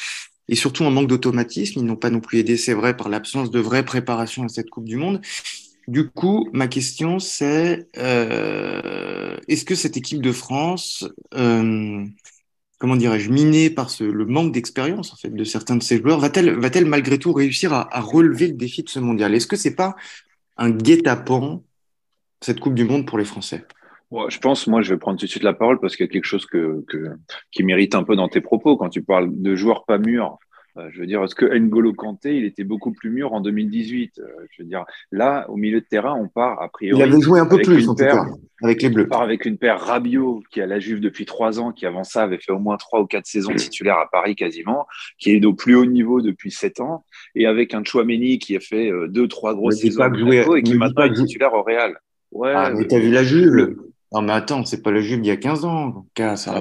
[0.50, 1.80] Et surtout en manque d'automatisme.
[1.80, 4.70] Ils n'ont pas non plus aidé, c'est vrai, par l'absence de vraie préparation à cette
[4.70, 5.20] Coupe du Monde.
[5.88, 11.08] Du coup, ma question, c'est est-ce que cette équipe de France,
[12.78, 16.20] comment dirais-je, minée par ce, le manque d'expérience en fait de certains de ces joueurs,
[16.20, 19.34] va-t-elle malgré tout réussir à, relever le défi de ce mondial?
[19.34, 19.96] Est-ce que c'est pas
[20.56, 21.62] un guet-apens
[22.40, 23.66] cette Coupe du Monde pour les Français?
[24.28, 26.12] Je pense, moi, je vais prendre tout de suite la parole parce qu'il y a
[26.12, 26.46] quelque chose
[27.50, 28.76] qui mérite un peu dans tes propos.
[28.78, 30.38] Quand tu parles de joueurs pas mûrs,
[30.92, 34.24] je veux dire, est-ce que N'Golo Kanté, il était beaucoup plus mûr en 2018 euh,
[34.50, 36.98] Je veux dire, là, au milieu de terrain, on part a priori.
[36.98, 38.26] Il avait joué un peu plus, en tout cas,
[38.62, 39.06] avec les Bleus.
[39.06, 42.04] On part avec une paire Rabiot, qui a la Juve depuis trois ans, qui avant
[42.04, 44.86] ça avait fait au moins trois ou quatre saisons titulaires à Paris quasiment,
[45.18, 48.60] qui est au plus haut niveau depuis sept ans, et avec un Chouameni qui a
[48.60, 50.12] fait euh, deux, trois grosses saisons
[50.54, 51.98] et qui maintenant est titulaire au Real.
[52.30, 53.76] Ouais, ah, mais t'as vu la Juve?
[54.12, 56.06] Non, mais attends, c'est pas la Juve d'il y a 15 ans.
[56.16, 56.60] ça ah,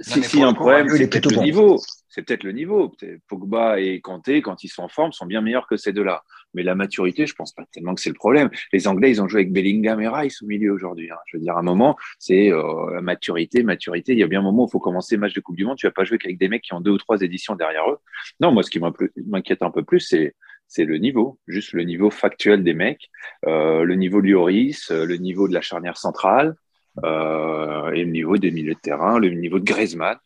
[0.00, 1.78] si, si, un problème, c'est le niveau.
[2.14, 2.94] C'est peut-être le niveau.
[3.26, 6.22] Pogba et Kanté, quand ils sont en forme, sont bien meilleurs que ces deux-là.
[6.54, 8.50] Mais la maturité, je pense pas tellement que c'est le problème.
[8.72, 11.10] Les Anglais, ils ont joué avec Bellingham et Rice au milieu aujourd'hui.
[11.10, 11.16] Hein.
[11.26, 14.12] Je veux dire, à un moment, c'est euh, maturité, maturité.
[14.12, 15.78] Il y a bien un moment où il faut commencer match de Coupe du Monde.
[15.78, 17.98] Tu vas pas jouer qu'avec des mecs qui ont deux ou trois éditions derrière eux.
[18.40, 18.78] Non, moi, ce qui
[19.26, 23.10] m'inquiète un peu plus, c'est le niveau, juste le niveau factuel des mecs,
[23.46, 26.56] euh, le niveau de Lloris, euh, le niveau de la charnière centrale,
[27.04, 30.18] euh, et le niveau des milieux de terrain, le niveau de Griezmann.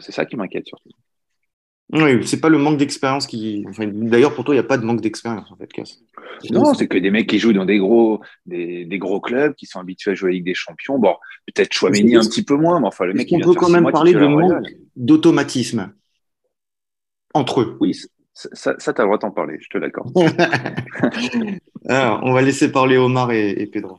[0.00, 0.90] C'est ça qui m'inquiète surtout.
[1.92, 3.64] Oui, c'est pas le manque d'expérience qui.
[3.78, 6.00] D'ailleurs, pour toi, il n'y a pas de manque d'expérience en fait, Cass.
[6.50, 9.66] Non, c'est que des mecs qui jouent dans des gros, des, des, gros clubs, qui
[9.66, 10.98] sont habitués à jouer avec des champions.
[10.98, 11.14] Bon,
[11.46, 13.28] peut-être Chouameni un petit peu moins, mais enfin, le mec.
[13.32, 14.64] On peut quand même parler de manque
[14.96, 15.92] d'automatisme
[17.34, 17.76] entre eux?
[17.80, 17.94] Oui,
[18.32, 20.12] ça, ça tu as le droit d'en parler, je te l'accorde.
[21.88, 23.98] Alors, on va laisser parler Omar et, et Pedro.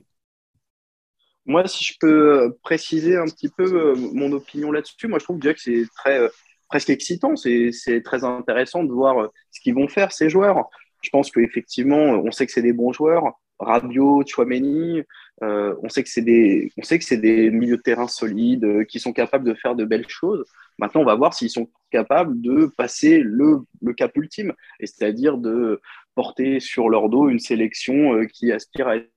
[1.45, 5.39] Moi, si je peux préciser un petit peu euh, mon opinion là-dessus, moi je trouve
[5.39, 6.30] déjà que c'est très euh,
[6.67, 10.69] presque excitant, c'est très intéressant de voir euh, ce qu'ils vont faire ces joueurs.
[11.01, 13.34] Je pense qu'effectivement, on sait que c'est des bons joueurs.
[13.60, 15.01] Rabiot, Chouameni,
[15.41, 18.99] on sait que c'est des, on sait que c'est des milieux de terrain solides qui
[18.99, 20.43] sont capables de faire de belles choses.
[20.78, 25.80] Maintenant, on va voir s'ils sont capables de passer le, le cap ultime, c'est-à-dire de
[26.15, 29.10] porter sur leur dos une sélection qui aspire à être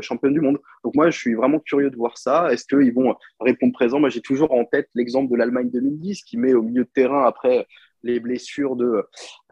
[0.00, 0.58] championne du monde.
[0.82, 2.52] Donc moi, je suis vraiment curieux de voir ça.
[2.52, 4.00] Est-ce qu'ils vont répondre présent?
[4.00, 7.24] Moi, j'ai toujours en tête l'exemple de l'Allemagne 2010 qui met au milieu de terrain
[7.24, 7.66] après
[8.04, 9.02] les blessures de,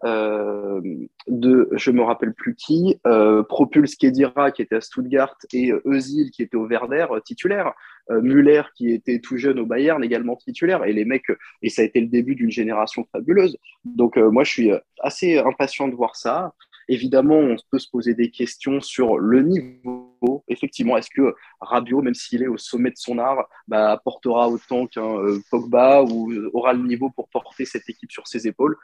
[0.04, 0.80] euh,
[1.26, 6.30] de je me rappelle plus qui, euh, Propulse Kedira qui était à Stuttgart et Özil
[6.30, 7.72] qui était au Werder euh, titulaire,
[8.10, 11.82] euh, Müller qui était tout jeune au Bayern également titulaire et les mecs et ça
[11.82, 13.56] a été le début d'une génération fabuleuse.
[13.84, 14.70] Donc moi je suis
[15.00, 16.52] assez impatient de voir ça.
[16.88, 20.01] Évidemment, on peut se poser des questions sur le niveau.
[20.48, 24.86] Effectivement, est-ce que Rabiot, même s'il est au sommet de son art, bah, apportera autant
[24.86, 28.76] qu'un euh, Pogba ou aura le niveau pour porter cette équipe sur ses épaules?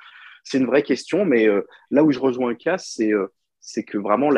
[0.44, 3.84] C'est une vraie question, mais euh, là où je rejoins un cas, c'est euh, c'est
[3.84, 4.30] que vraiment,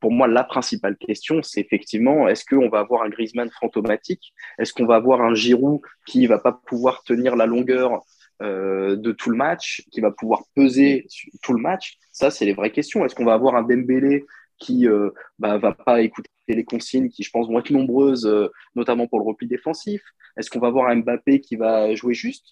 [0.00, 4.32] pour moi, la principale question, c'est effectivement, est-ce qu'on va avoir un Griezmann fantomatique?
[4.58, 8.02] Est-ce qu'on va avoir un Giroud qui va pas pouvoir tenir la longueur
[8.42, 11.06] euh, de tout le match, qui va pouvoir peser
[11.42, 11.98] tout le match?
[12.10, 13.04] Ça, c'est les vraies questions.
[13.04, 14.24] Est-ce qu'on va avoir un Dembélé
[14.58, 18.48] qui euh, bah, va pas écouter les consignes qui, je pense, vont être nombreuses, euh,
[18.74, 20.02] notamment pour le repli défensif
[20.36, 22.46] Est-ce qu'on va avoir un Mbappé qui va jouer juste?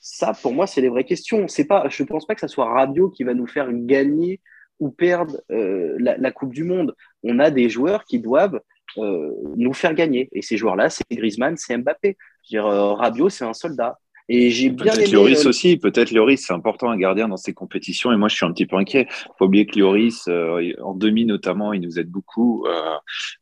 [0.00, 1.46] Ça, pour moi, c'est les vraies questions.
[1.68, 4.40] Pas, je ne pense pas que ce soit Radio qui va nous faire gagner
[4.78, 6.96] ou perdre la, la, Coupe du Monde.
[7.22, 8.60] On a des joueurs qui doivent
[8.96, 10.30] nous faire gagner.
[10.32, 12.16] Et ces joueurs-là, c'est Griezmann, c'est Mbappé.
[12.50, 13.98] Je c'est un soldat.
[14.32, 17.52] Et j'ai bien peut-être Lloris euh, aussi, peut-être Lloris, c'est important un gardien dans ces
[17.52, 18.12] compétitions.
[18.12, 19.08] Et moi, je suis un petit peu inquiet.
[19.36, 22.64] Faut oublier que Lloris, euh, en demi notamment, il nous aide beaucoup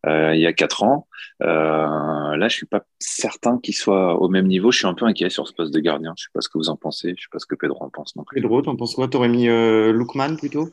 [0.07, 1.07] euh, il y a quatre ans.
[1.41, 4.71] là, je suis pas certain qu'il soit au même niveau.
[4.73, 6.15] Je suis un peu inquiet sur ce poste de gardien.
[6.17, 7.15] Je sais pas ce que vous en pensez.
[7.19, 8.41] Je sais pas ce que Pedro en pense non plus.
[8.41, 9.09] Pedro, t'en penses quoi?
[9.09, 10.71] T'aurais mis Lookman plutôt?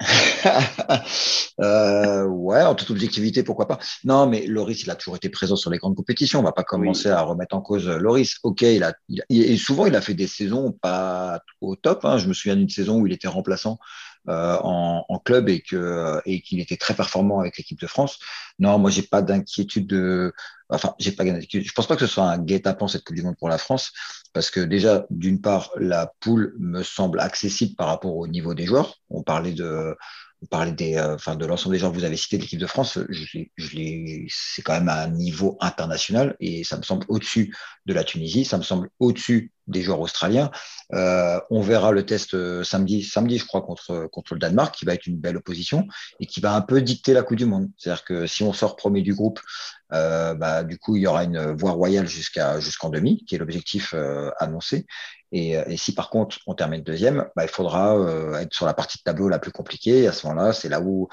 [1.60, 3.78] euh, ouais, en toute objectivité, pourquoi pas.
[4.04, 6.40] Non, mais Loris, il a toujours été présent sur les grandes compétitions.
[6.40, 8.36] On va pas commencer à remettre en cause Loris.
[8.42, 8.94] Ok, il a,
[9.28, 12.04] et souvent il a fait des saisons pas au top.
[12.04, 12.18] Hein.
[12.18, 16.20] Je me souviens d'une saison où il était remplaçant euh, en, en, club et que
[16.26, 18.18] et qu'il était très performant avec l'équipe de France.
[18.58, 20.32] Non, moi j'ai pas d'inquiétude de.
[20.68, 21.64] Enfin, j'ai pas d'inquiétude.
[21.66, 23.92] Je pense pas que ce soit un guet-apens cette Coupe du Monde pour la France
[24.32, 28.66] parce que déjà, d'une part, la poule me semble accessible par rapport au niveau des
[28.66, 29.00] joueurs.
[29.10, 29.96] On parlait de,
[30.42, 32.60] on parlait des, euh, enfin, de l'ensemble des joueurs que vous avez cités de l'équipe
[32.60, 32.98] de France.
[33.18, 37.54] C'est quand même un niveau international et ça me semble au-dessus
[37.86, 38.44] de la Tunisie.
[38.44, 40.50] Ça me semble au-dessus des joueurs australiens.
[40.92, 44.84] Euh, on verra le test euh, samedi, samedi, je crois, contre, contre le Danemark, qui
[44.84, 45.86] va être une belle opposition
[46.20, 47.70] et qui va un peu dicter la Coupe du Monde.
[47.76, 49.40] C'est-à-dire que si on sort premier du groupe,
[49.92, 53.94] euh, bah, du coup, il y aura une voie royale jusqu'en demi, qui est l'objectif
[53.94, 54.86] euh, annoncé.
[55.32, 58.98] Et, si par contre on termine deuxième, bah, il faudra euh, être sur la partie
[58.98, 60.08] de tableau la plus compliquée.
[60.08, 61.08] À ce moment-là, c'est là où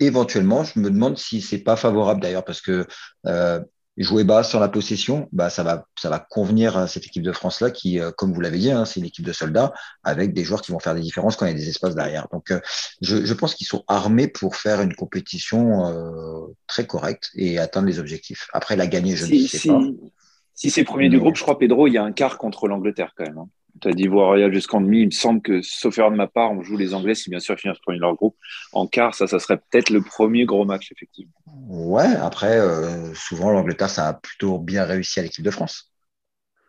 [0.00, 2.86] éventuellement, je me demande si c'est pas favorable d'ailleurs, parce que
[3.26, 3.60] euh,
[3.96, 7.32] jouer bas sur la possession, bah, ça, va, ça va convenir à cette équipe de
[7.32, 10.44] France-là qui, euh, comme vous l'avez dit, hein, c'est une équipe de soldats avec des
[10.44, 12.26] joueurs qui vont faire des différences quand il y a des espaces derrière.
[12.32, 12.60] Donc, euh,
[13.02, 17.86] je, je, pense qu'ils sont armés pour faire une compétition euh, très correcte et atteindre
[17.86, 18.48] les objectifs.
[18.52, 19.80] Après, la gagner, je ne sais pas.
[20.54, 23.12] Si c'est premier du groupe, je crois, Pedro, il y a un quart contre l'Angleterre
[23.16, 23.38] quand même.
[23.38, 23.48] Hein.
[23.80, 25.00] Tu as dit voir Royal jusqu'en demi.
[25.00, 27.40] Il me semble que, sauf erreur de ma part, on joue les Anglais si bien
[27.40, 28.36] sûr ils finissent premier de leur groupe.
[28.72, 31.32] En quart, ça, ça serait peut-être le premier gros match, effectivement.
[31.68, 35.92] Ouais, après, euh, souvent l'Angleterre, ça a plutôt bien réussi à l'équipe de France.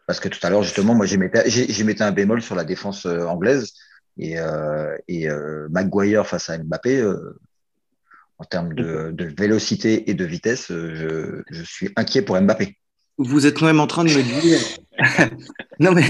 [0.07, 3.25] Parce que tout à l'heure, justement, moi, j'ai mis un bémol sur la défense euh,
[3.25, 3.73] anglaise
[4.17, 5.27] et, euh, et
[5.69, 7.03] Maguire face à Mbappé.
[8.37, 12.77] en termes de, vélocité et de vitesse, je, je suis inquiet pour Mbappé.
[13.17, 14.59] Vous êtes quand même en train de me dire.
[15.79, 16.03] non, mais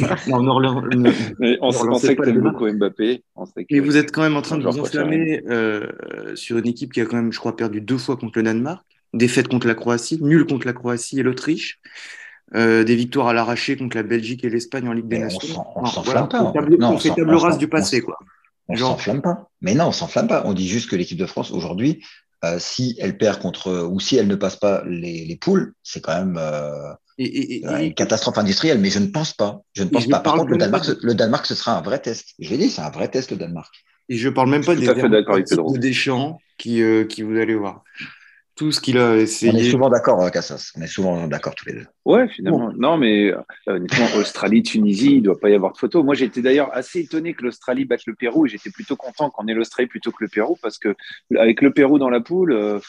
[1.61, 3.23] on, sait que beaucoup Mbappé.
[3.71, 5.87] Mais vous êtes quand même en train de vous enflammer euh,
[6.35, 8.85] sur une équipe qui a quand même, je crois, perdu deux fois contre le Danemark,
[9.13, 11.79] défaite contre la Croatie, nul contre la Croatie et l'Autriche.
[12.55, 15.65] Euh, des victoires à l'arraché contre la Belgique et l'Espagne en Ligue des Nations.
[15.75, 16.43] On s'enflamme pas.
[16.43, 18.01] on fait table rase du passé.
[18.01, 18.19] quoi.
[18.67, 19.49] On s'enflamme pas.
[19.61, 20.43] Mais non, on s'enflamme pas.
[20.45, 22.03] On dit juste que l'équipe de France, aujourd'hui,
[22.43, 26.15] euh, si elle perd contre ou si elle ne passe pas les, poules, c'est quand
[26.15, 28.79] même euh, une catastrophe industrielle.
[28.79, 29.61] Mais je ne pense pas.
[29.73, 30.19] Je ne pense pas.
[30.19, 32.29] Par contre, le Danemark, le Danemark, ce sera un vrai test.
[32.39, 33.73] Je l'ai dit, c'est un vrai test le Danemark.
[34.09, 37.83] Et je parle même pas des de Deschamps qui, euh, qui vous allez voir
[38.55, 39.51] tout ce qu'il a essayé.
[39.51, 40.71] On est souvent d'accord, hein, Cassas.
[40.77, 41.85] On est souvent d'accord tous les deux.
[42.05, 42.71] Ouais, finalement.
[42.77, 46.03] Non, mais euh, honnêtement, Australie, Tunisie, il ne doit pas y avoir de photo.
[46.03, 49.47] Moi, j'étais d'ailleurs assez étonné que l'Australie batte le Pérou et j'étais plutôt content qu'on
[49.47, 50.95] ait l'Australie plutôt que le Pérou parce que
[51.35, 52.79] avec le Pérou dans la poule, euh,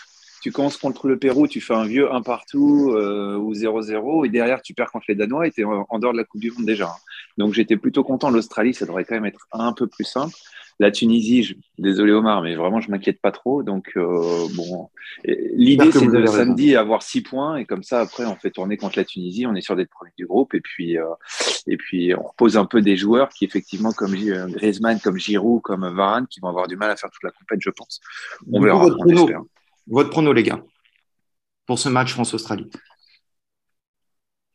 [0.43, 4.29] tu commences contre le Pérou, tu fais un vieux 1 partout euh, ou 0-0 et
[4.29, 6.51] derrière, tu perds contre les Danois et tu es en, dehors de la Coupe du
[6.51, 6.93] Monde déjà.
[7.39, 8.29] Donc, j'étais plutôt content.
[8.29, 10.35] L'Australie, ça devrait quand même être un peu plus simple.
[10.81, 13.63] La Tunisie, désolé Omar, mais vraiment, je m'inquiète pas trop.
[13.63, 14.91] Donc, euh, bon,
[15.25, 18.99] l'idée, c'est de samedi avoir six points et comme ça, après, on fait tourner contre
[18.99, 19.47] la Tunisie.
[19.47, 21.05] On est sûr d'être premier du groupe et puis, euh,
[21.69, 25.63] et puis, on repose un peu des joueurs qui, effectivement, comme euh, Griezmann, comme Giroud,
[25.63, 28.01] comme Varane, qui vont avoir du mal à faire toute la compète, je pense.
[28.53, 28.79] On verra.
[28.79, 29.49] Votre prono,
[29.87, 30.63] votre prono, les gars,
[31.67, 32.69] pour ce match France-Australie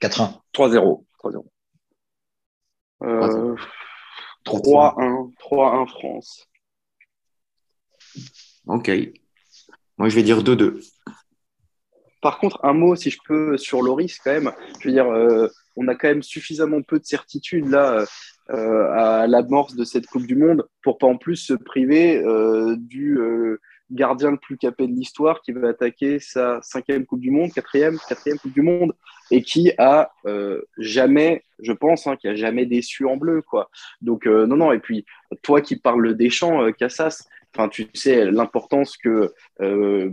[0.01, 0.41] 4-1.
[0.53, 1.05] 3-0.
[1.23, 1.45] 3-0.
[4.57, 5.31] 3-1.
[5.39, 6.47] 3-1 France.
[8.67, 8.91] Ok.
[9.97, 10.81] Moi, je vais dire 2-2.
[12.21, 14.51] Par contre, un mot, si je peux, sur Loris, quand même.
[14.79, 18.05] Je veux dire, euh, on a quand même suffisamment peu de certitude là
[18.49, 22.75] euh, à l'amorce de cette Coupe du Monde pour pas en plus se priver euh,
[22.77, 23.17] du
[23.91, 27.97] gardien le plus capé de l'histoire qui va attaquer sa cinquième Coupe du Monde, quatrième,
[28.07, 28.93] quatrième Coupe du Monde,
[29.31, 33.69] et qui a euh, jamais, je pense, hein, qui a jamais déçu en bleu, quoi.
[34.01, 34.71] Donc euh, non, non.
[34.71, 35.05] Et puis
[35.41, 39.33] toi qui parles des champs, euh, Cassas, enfin tu sais l'importance que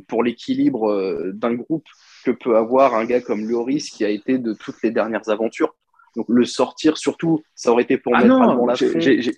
[0.08, 1.86] pour l'équilibre d'un groupe
[2.24, 5.74] que peut avoir un gars comme Lloris qui a été de toutes les dernières aventures.
[6.16, 8.74] Donc le sortir, surtout, ça aurait été pour ah mettre non, la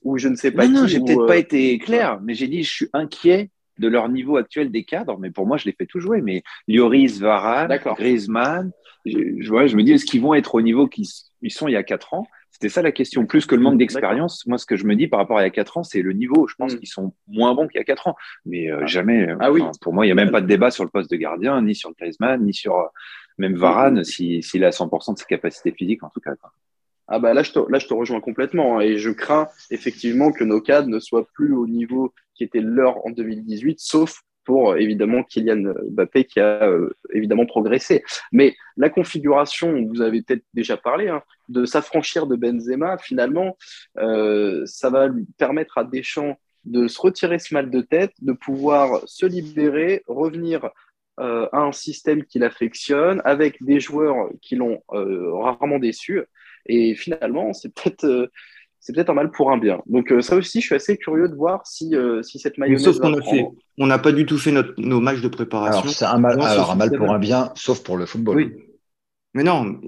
[0.04, 2.62] ou je ne sais pas non, Non, j'ai peut-être pas été clair, mais j'ai dit
[2.62, 5.86] je suis inquiet de leur niveau actuel des cadres, mais pour moi, je les fais
[5.86, 6.20] tout jouer.
[6.22, 8.70] Mais Lloris, Varane, Griezmann,
[9.04, 11.06] je, je, me dis, est-ce qu'ils vont être au niveau qu'ils
[11.48, 12.26] sont il y a quatre ans?
[12.50, 13.24] C'était ça la question.
[13.24, 15.44] Plus que le manque d'expérience, moi, ce que je me dis par rapport à il
[15.44, 16.48] y a quatre ans, c'est le niveau.
[16.48, 16.78] Je pense mm.
[16.78, 18.16] qu'ils sont moins bons qu'il y a quatre ans.
[18.46, 18.86] Mais euh, ah.
[18.86, 19.28] jamais.
[19.38, 19.62] Ah oui.
[19.80, 21.76] Pour moi, il n'y a même pas de débat sur le poste de gardien, ni
[21.76, 22.86] sur le Griezmann, ni sur euh,
[23.38, 26.32] même Varane, s'il si, a 100% de ses capacités physiques, en tout cas.
[27.10, 28.78] Ah bah là je, te, là, je te rejoins complètement.
[28.78, 32.60] Hein, et je crains effectivement que nos cadres ne soient plus au niveau qui était
[32.60, 38.02] leur en 2018, sauf pour évidemment Kylian Mbappé qui a euh, évidemment progressé.
[38.32, 43.58] Mais la configuration, vous avez peut-être déjà parlé, hein, de s'affranchir de Benzema, finalement,
[43.98, 48.32] euh, ça va lui permettre à Deschamps de se retirer ce mal de tête, de
[48.32, 50.70] pouvoir se libérer, revenir
[51.20, 56.22] euh, à un système qu'il affectionne, avec des joueurs qui l'ont rarement déçu.
[56.68, 58.30] Et finalement, c'est peut-être euh,
[58.80, 59.80] c'est peut-être un mal pour un bien.
[59.86, 62.84] Donc euh, ça aussi, je suis assez curieux de voir si, euh, si cette mayonnaise.
[62.84, 63.46] sauf qu'on a fait,
[63.78, 65.82] on n'a pas du tout fait notre, nos matchs de préparation.
[65.82, 68.36] Alors c'est un mal, alors, un mal pour un bien, sauf pour le football.
[68.36, 68.52] Oui,
[69.34, 69.80] mais non.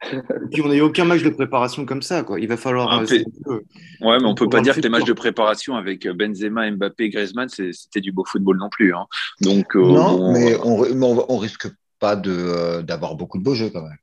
[0.52, 2.38] puis on n'a eu aucun match de préparation comme ça, quoi.
[2.38, 3.00] Il va falloir.
[3.00, 3.24] ouais,
[4.00, 8.00] mais on peut pas dire que les matchs de préparation avec Benzema, Mbappé, Griezmann, c'était
[8.00, 8.94] du beau football non plus.
[8.94, 9.06] Hein.
[9.40, 9.74] Donc.
[9.74, 13.96] non, mais on, on, on risque pas d'avoir beaucoup de beaux jeux quand même.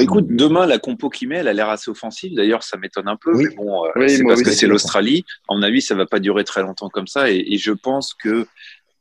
[0.00, 2.34] Écoute, demain, la compo qui met, elle a l'air assez offensive.
[2.34, 3.32] D'ailleurs, ça m'étonne un peu.
[3.34, 5.24] Mais bon, euh, c'est parce que c'est l'Australie.
[5.48, 7.30] À mon avis, ça va pas durer très longtemps comme ça.
[7.30, 8.46] Et, je pense que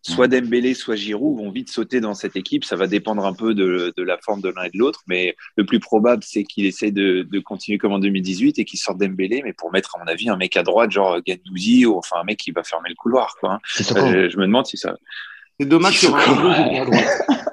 [0.01, 0.31] soit mm.
[0.31, 2.65] Dembélé, soit Giroud vont vite sauter dans cette équipe.
[2.65, 5.01] Ça va dépendre un peu de, la forme de l'un et de l'autre.
[5.07, 8.97] Mais le plus probable, c'est qu'il essaie de, continuer comme en 2018 et qu'il sorte
[8.97, 12.17] Dembélé, mais pour mettre, à mon avis, un mec à droite, genre Gendouzi, ou enfin
[12.21, 13.35] un mec qui va fermer le couloir.
[13.39, 13.59] Quoi, hein.
[13.97, 14.95] euh, je, me demande si ça.
[15.59, 17.07] C'est dommage qu'il à droite.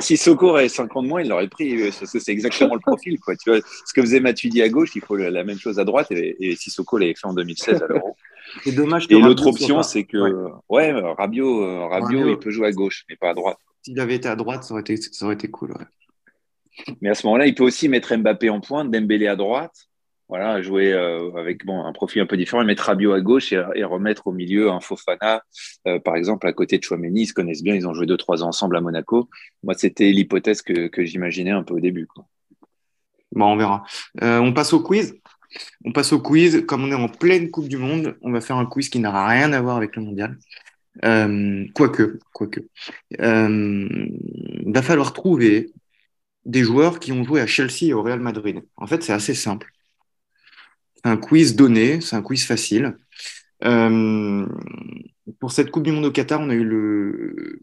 [0.00, 3.18] si Soko avait 50 moins, il l'aurait pris, euh, parce que c'est exactement le profil.
[3.20, 3.36] Quoi.
[3.36, 6.10] Tu vois, ce que faisait Matuidi à gauche, il faut la même chose à droite,
[6.10, 8.16] et, et Sissoko l'avait fait en 2016 à l'Euro.
[8.62, 10.18] C'est dommage Et l'autre option, c'est que
[10.68, 10.92] ouais.
[10.92, 13.58] ouais Rabiot, euh, Rabiot, il peut jouer à gauche, mais pas à droite.
[13.82, 15.74] S'il avait été à droite, ça aurait été, ça aurait été cool.
[17.00, 19.88] Mais à ce moment-là, il peut aussi mettre Mbappé en pointe, Dembélé à droite,
[20.36, 24.26] voilà, jouer euh, avec un profil un peu différent, mettre Rabiot à gauche et, remettre
[24.26, 25.44] au milieu un Fofana,
[25.86, 27.22] euh, par exemple, à côté de Chouameni.
[27.22, 29.30] Ils se connaissent bien, ils ont joué deux, trois ans ensemble à Monaco.
[29.62, 32.08] Moi, c'était l'hypothèse que, j'imaginais un peu au début.
[33.30, 33.84] Bon, on verra.
[34.24, 35.14] Euh, on passe au quiz.
[35.84, 36.66] On passe au quiz.
[36.66, 39.28] Comme on est en pleine Coupe du Monde, on va faire un quiz qui n'aura
[39.28, 40.36] rien à voir avec le mondial.
[41.74, 42.58] quoique, quoique.
[43.20, 45.70] Il va falloir trouver
[46.44, 48.64] des joueurs qui ont joué à Chelsea et au Real Madrid.
[48.76, 49.70] En fait, c'est assez simple
[51.04, 52.96] un quiz donné, c'est un quiz facile.
[53.64, 54.46] Euh,
[55.38, 57.60] pour cette Coupe du Monde au Qatar, on a eu le,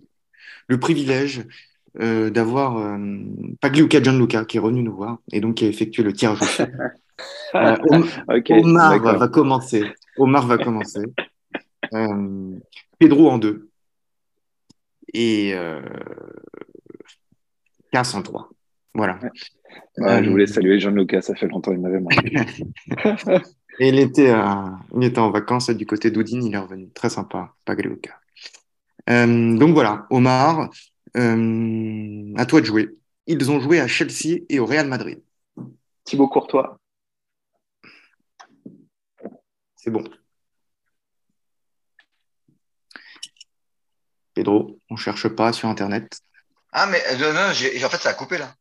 [0.67, 1.45] le privilège
[1.99, 2.97] euh, d'avoir euh,
[3.59, 6.45] Pagliuca Gianluca qui est revenu nous voir et donc qui a effectué le tirage au
[6.45, 6.67] sort.
[7.53, 7.75] Euh,
[8.49, 9.83] Omar va, commencer.
[10.17, 11.03] Omar va commencer.
[12.97, 13.69] Pedro en deux.
[15.13, 15.53] Et
[17.91, 18.49] Cass en trois.
[18.95, 19.19] Voilà.
[19.97, 22.35] Je voulais saluer Gianluca, ça fait longtemps qu'il m'avait manqué.
[23.79, 24.33] Et il était,
[24.95, 26.89] il était en vacances du côté d'Oudine, il est revenu.
[26.91, 28.21] Très sympa, Pagliuca.
[29.09, 30.69] Euh, donc voilà, Omar,
[31.17, 32.89] euh, à toi de jouer.
[33.27, 35.21] Ils ont joué à Chelsea et au Real Madrid.
[36.03, 36.77] Thibaut Courtois.
[39.75, 40.03] C'est bon.
[44.33, 46.21] Pedro, on cherche pas sur Internet.
[46.71, 48.53] Ah, mais euh, non, en fait, ça a coupé là.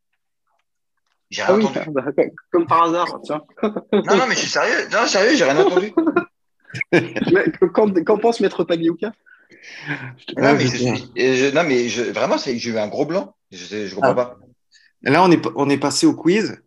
[1.31, 1.90] J'ai rien ah entendu.
[1.90, 2.05] Bah,
[2.51, 3.43] comme par hasard, tiens.
[3.62, 4.88] non, non, mais je suis sérieux.
[4.93, 5.93] Non, sérieux, j'ai rien entendu.
[8.05, 9.12] Qu'en pense Maître Pagliuca?
[10.37, 13.35] Non, mais, je, non, mais je, vraiment, j'ai eu un gros blanc.
[13.53, 14.14] Je ne comprends ah.
[14.14, 14.38] pas.
[15.03, 16.61] Là, on est, on est passé au quiz.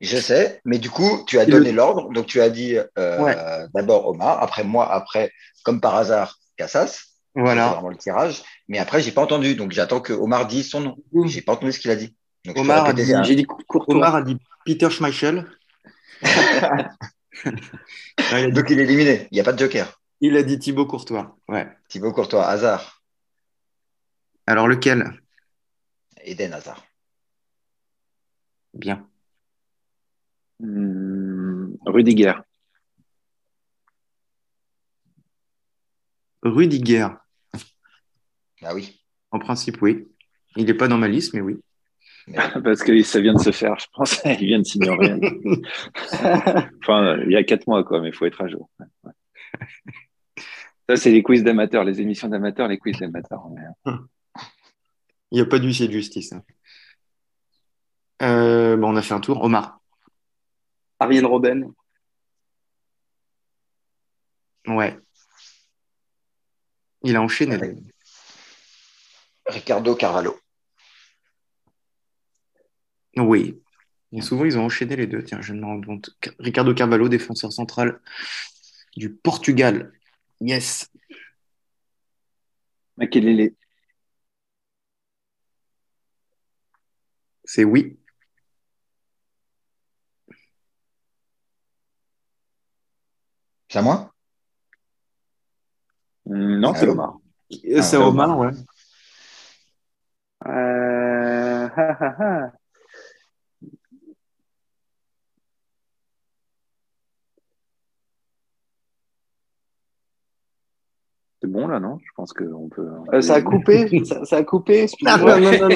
[0.00, 2.10] Je sais, mais du coup, tu as donné l'ordre.
[2.12, 5.30] Donc, tu as dit euh, d'abord Omar, après moi, après,
[5.64, 7.04] comme par hasard, Cassas.
[7.34, 7.68] Voilà.
[7.68, 8.42] vraiment le tirage.
[8.68, 9.54] Mais après, j'ai pas entendu.
[9.54, 10.96] Donc, j'attends que Omar dise son nom.
[11.26, 12.16] J'ai pas entendu ce qu'il a dit.
[12.56, 15.46] Omar, a dit, j'ai dit Omar a dit Peter Schmeichel.
[16.22, 16.30] donc,
[18.70, 19.28] il est éliminé.
[19.30, 20.00] Il n'y a pas de joker.
[20.20, 21.36] Il a dit Thibaut Courtois.
[21.48, 21.68] Ouais.
[21.88, 23.02] Thibaut Courtois, hasard.
[24.46, 25.22] Alors lequel?
[26.24, 26.84] Eden Hazard.
[28.74, 29.08] Bien.
[30.60, 32.34] Mmh, Rudiger.
[36.42, 37.08] Rudiger.
[38.62, 39.00] Ah oui.
[39.30, 40.08] En principe, oui.
[40.56, 41.60] Il n'est pas dans ma liste, mais oui.
[42.64, 44.22] Parce que ça vient de se faire, je pense.
[44.40, 45.14] Il vient de s'ignorer.
[46.82, 48.70] enfin, il y a quatre mois, quoi, mais il faut être à jour.
[50.88, 53.44] Ça, c'est les quiz d'amateurs, les émissions d'amateurs, les quiz d'amateurs.
[53.86, 56.32] Il n'y a pas d'huissier de justice.
[56.32, 56.42] Hein.
[58.22, 59.42] Euh, bon, on a fait un tour.
[59.42, 59.80] Omar.
[61.00, 61.72] Ariane Robben.
[64.66, 64.98] Ouais.
[67.02, 67.58] Il a enchaîné.
[69.46, 70.41] Ricardo Carvalho.
[73.16, 73.60] Oui.
[74.12, 75.22] Et souvent, ils ont enchaîné les deux.
[75.22, 76.10] Tiens, je me rends compte.
[76.38, 78.00] Ricardo Carvalho, défenseur central
[78.96, 79.92] du Portugal.
[80.40, 80.90] Yes.
[82.96, 83.54] Makelele.
[87.44, 87.98] C'est oui.
[93.68, 94.12] C'est à moi?
[96.26, 97.18] Non, c'est Omar.
[97.50, 98.50] C'est ah, Omar, ouais.
[100.46, 102.48] Euh...
[111.42, 111.98] C'est bon là, non?
[112.04, 112.88] Je pense qu'on peut.
[113.12, 115.50] Euh, ça a coupé ça, a coupé Non, non, non.
[115.50, 115.68] non.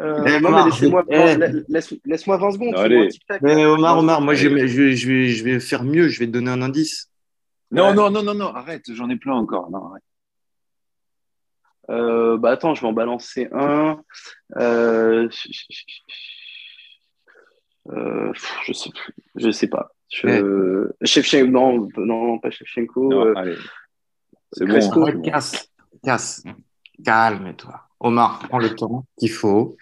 [0.00, 1.36] euh, eh, non mais laissez-moi eh.
[1.68, 2.74] laisse, laisse 20 secondes.
[2.74, 3.08] Allez.
[3.40, 6.32] Mais Omar, Omar, moi je, je, je, vais, je vais faire mieux, je vais te
[6.32, 7.08] donner un indice.
[7.70, 7.94] Non, ouais.
[7.94, 9.70] non, non, non, non, arrête, j'en ai plein encore.
[9.70, 10.02] Non, arrête.
[11.88, 14.02] Euh, bah attends, je vais en balancer un.
[14.56, 15.28] Euh,
[18.66, 19.92] je sais plus, je sais pas.
[20.12, 20.90] Je...
[21.02, 23.08] Shevchenko, non, non, pas Shevchenko.
[23.08, 23.34] Non, euh...
[23.34, 23.56] allez.
[24.52, 25.06] C'est bon.
[25.06, 25.22] Hein.
[25.22, 25.70] Casse,
[26.02, 26.44] casse.
[27.02, 27.80] Calme-toi.
[27.98, 29.76] Omar, prends le temps qu'il faut.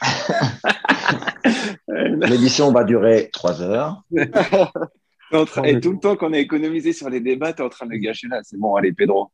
[1.88, 4.02] L'émission va durer trois heures.
[4.12, 7.92] Et tout le temps qu'on a économisé sur les débats, tu es en train de
[7.92, 8.40] le gâcher là.
[8.42, 9.32] C'est bon, allez, Pedro.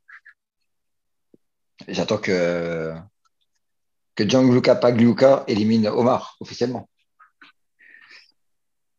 [1.89, 2.93] J'attends que,
[4.15, 6.89] que Gianluca Pagliuca élimine Omar officiellement.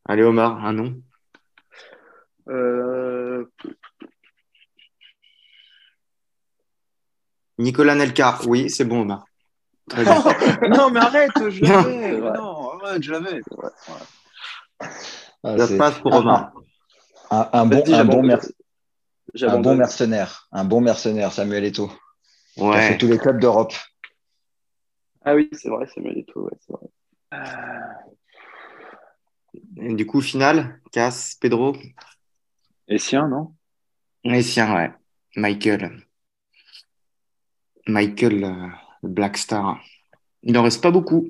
[0.06, 1.02] Allez, Omar, un nom.
[2.50, 3.46] Euh...
[7.58, 9.26] Nicolas Nelka, oui, c'est bon, Omar.
[9.90, 10.16] Très bien.
[10.70, 12.18] non, mais arrête, je l'avais.
[12.18, 13.42] non, arrête, je l'avais.
[15.44, 16.54] Ah, Ça passe pour Omar.
[17.32, 18.40] Un, un, bon, un, bon, mer...
[19.44, 21.92] un bon, mercenaire, un bon mercenaire, Samuel Eto'o.
[22.58, 22.72] Ouais.
[22.72, 23.74] Qui a fait tous les clubs d'Europe.
[25.24, 26.88] Ah oui, c'est vrai, Samuel Eto'o, ouais, c'est vrai.
[29.76, 29.94] Euh...
[29.94, 31.76] du coup, finale, Cass, Pedro?
[32.90, 33.56] Essien, non?
[34.24, 34.92] Essien, ouais.
[35.36, 36.06] Michael.
[37.88, 38.68] Michael euh,
[39.04, 39.80] Black Star.
[40.42, 41.30] Il n'en reste pas beaucoup.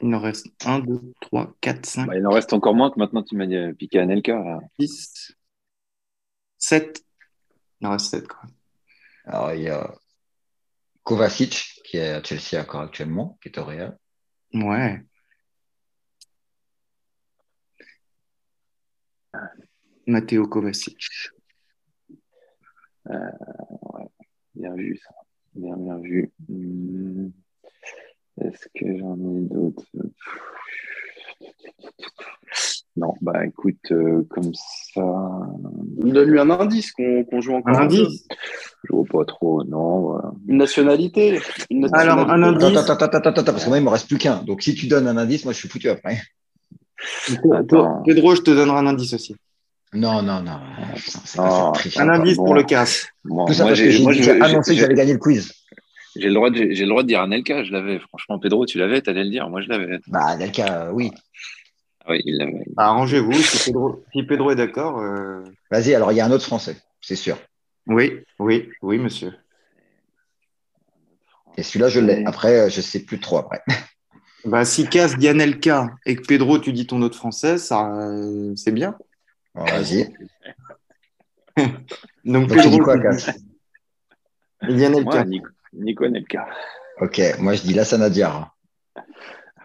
[0.00, 2.08] Il en reste 1, 2, 3, 4, 5.
[2.16, 4.60] il en reste encore moins que maintenant tu m'as dit euh, piqué à Nelka.
[4.80, 5.36] 6,
[6.58, 7.04] 7.
[7.80, 8.26] Il en reste 7.
[8.26, 8.40] Quoi.
[9.26, 9.94] Alors, il y a
[11.04, 13.96] Kovacic, qui est à Chelsea encore actuellement, qui est au Real.
[14.54, 15.04] Ouais.
[20.06, 21.30] Matteo Kovacic.
[23.10, 23.14] Euh,
[23.94, 24.06] ouais.
[24.54, 25.14] Bien vu, ça.
[25.54, 26.32] Bien, bien vu.
[26.48, 27.28] Hmm.
[28.40, 29.84] Est-ce que j'en ai d'autres?
[32.96, 35.02] Non, bah écoute, euh, comme ça.
[35.96, 37.78] Donne-lui un indice qu'on joue encore.
[37.78, 38.26] Un indice?
[38.84, 40.18] Je vois pas trop, non.
[40.46, 41.40] Une, nationalité.
[41.92, 42.76] Alors, un indice?
[42.76, 44.42] Attends, attends, attends, attends, parce que moi, il me reste plus qu'un.
[44.42, 46.20] Donc, si tu donnes un indice, moi, je suis foutu après.
[48.04, 49.36] Pedro, je te donnerai un indice aussi.
[49.94, 50.58] Non, non, non.
[51.96, 53.08] un indice pour le casse.
[53.24, 55.52] Tout ça parce que j'ai annoncé que j'allais gagner le quiz.
[56.16, 57.98] J'ai le, droit de, j'ai le droit de dire Anelka, je l'avais.
[57.98, 59.48] Franchement, Pedro, tu l'avais, t'allais le dire.
[59.48, 59.98] Moi, je l'avais.
[60.08, 61.10] Bah, Anelka, euh, oui.
[62.04, 62.64] Ah oui, il l'avait.
[62.74, 64.98] Bah, arrangez-vous, si Pedro, si Pedro est d'accord.
[64.98, 65.42] Euh...
[65.70, 67.38] Vas-y, alors il y a un autre Français, c'est sûr.
[67.86, 69.32] Oui, oui, oui, monsieur.
[71.56, 72.24] Et celui-là, je l'ai.
[72.26, 73.62] Après, euh, je ne sais plus trop après.
[74.44, 78.52] Bah, si Cass dit Anelka et que Pedro, tu dis ton autre français, ça, euh,
[78.56, 78.96] c'est bien.
[79.54, 80.12] Vas-y.
[82.24, 83.30] Donc, Donc Pedro, tu dis quoi, Cass
[84.62, 85.24] Il dit Anelka.
[85.24, 86.46] Nico, Nico Anelka.
[87.00, 88.54] Ok, moi je dis Lassana Diarra.
[88.96, 89.02] Ah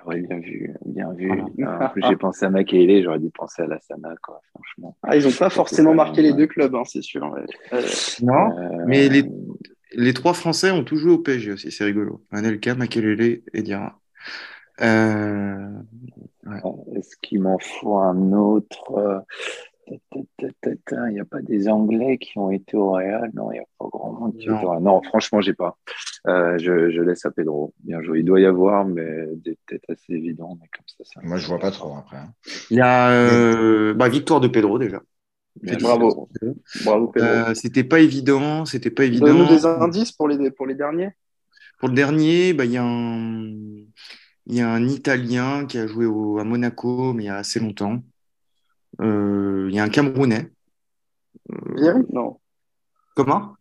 [0.06, 1.32] oui, bien vu, bien vu.
[1.32, 4.98] En plus, j'ai pensé à Makele, j'aurais dû penser à Lassana, quoi, franchement.
[5.04, 7.36] Ah, ils n'ont pas forcément marqué les deux clubs, hein, c'est sûr.
[7.74, 7.82] Euh,
[8.22, 8.84] non, euh...
[8.86, 9.26] mais les,
[9.94, 12.24] les, trois Français ont tout joué au PSG aussi, c'est rigolo.
[12.32, 14.00] Anelka, Makelele et Diarra.
[14.82, 15.70] Euh...
[16.46, 16.62] Ouais.
[16.96, 19.26] Est-ce qu'il m'en faut un autre?
[19.88, 23.32] Il n'y a pas des Anglais qui ont été au Real?
[23.34, 24.60] Non, il n'y a pas grand monde qui non.
[24.60, 24.84] Real.
[24.84, 25.78] Non, franchement, j'ai pas.
[26.28, 27.74] Euh, je, je, laisse à Pedro.
[27.84, 28.20] Bien joué.
[28.20, 30.58] Il doit y avoir, mais des têtes assez évidentes.
[30.62, 32.18] Mais comme ça, ça Moi, je vois pas trop après.
[32.18, 32.34] Hein.
[32.70, 35.02] Il y a euh, bah, victoire de Pedro déjà.
[35.82, 36.30] Bravo.
[36.84, 37.28] Bravo Pedro.
[37.28, 38.66] Euh, c'était pas évident.
[38.66, 39.28] C'était pas évident.
[39.28, 41.12] Donne-nous des indices pour les, pour les derniers.
[41.80, 43.54] Pour le dernier, bah, il y a un.
[44.50, 47.36] Il y a un Italien qui a joué au, à Monaco, mais il y a
[47.36, 48.02] assez longtemps.
[49.02, 50.50] Euh, il y a un Camerounais.
[51.76, 52.38] Vieri Non.
[53.16, 53.54] Comment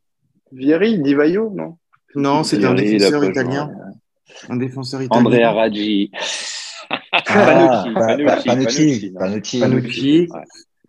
[0.53, 1.79] Vieri, Divaio Non.
[2.15, 3.71] Non, c'est un défenseur italien.
[4.49, 5.25] Un défenseur italien.
[5.25, 6.11] Andrea Raggi.
[7.13, 7.85] Ah,
[8.45, 9.13] Panucci.
[9.13, 9.61] Panucci.
[9.61, 10.29] Panucci.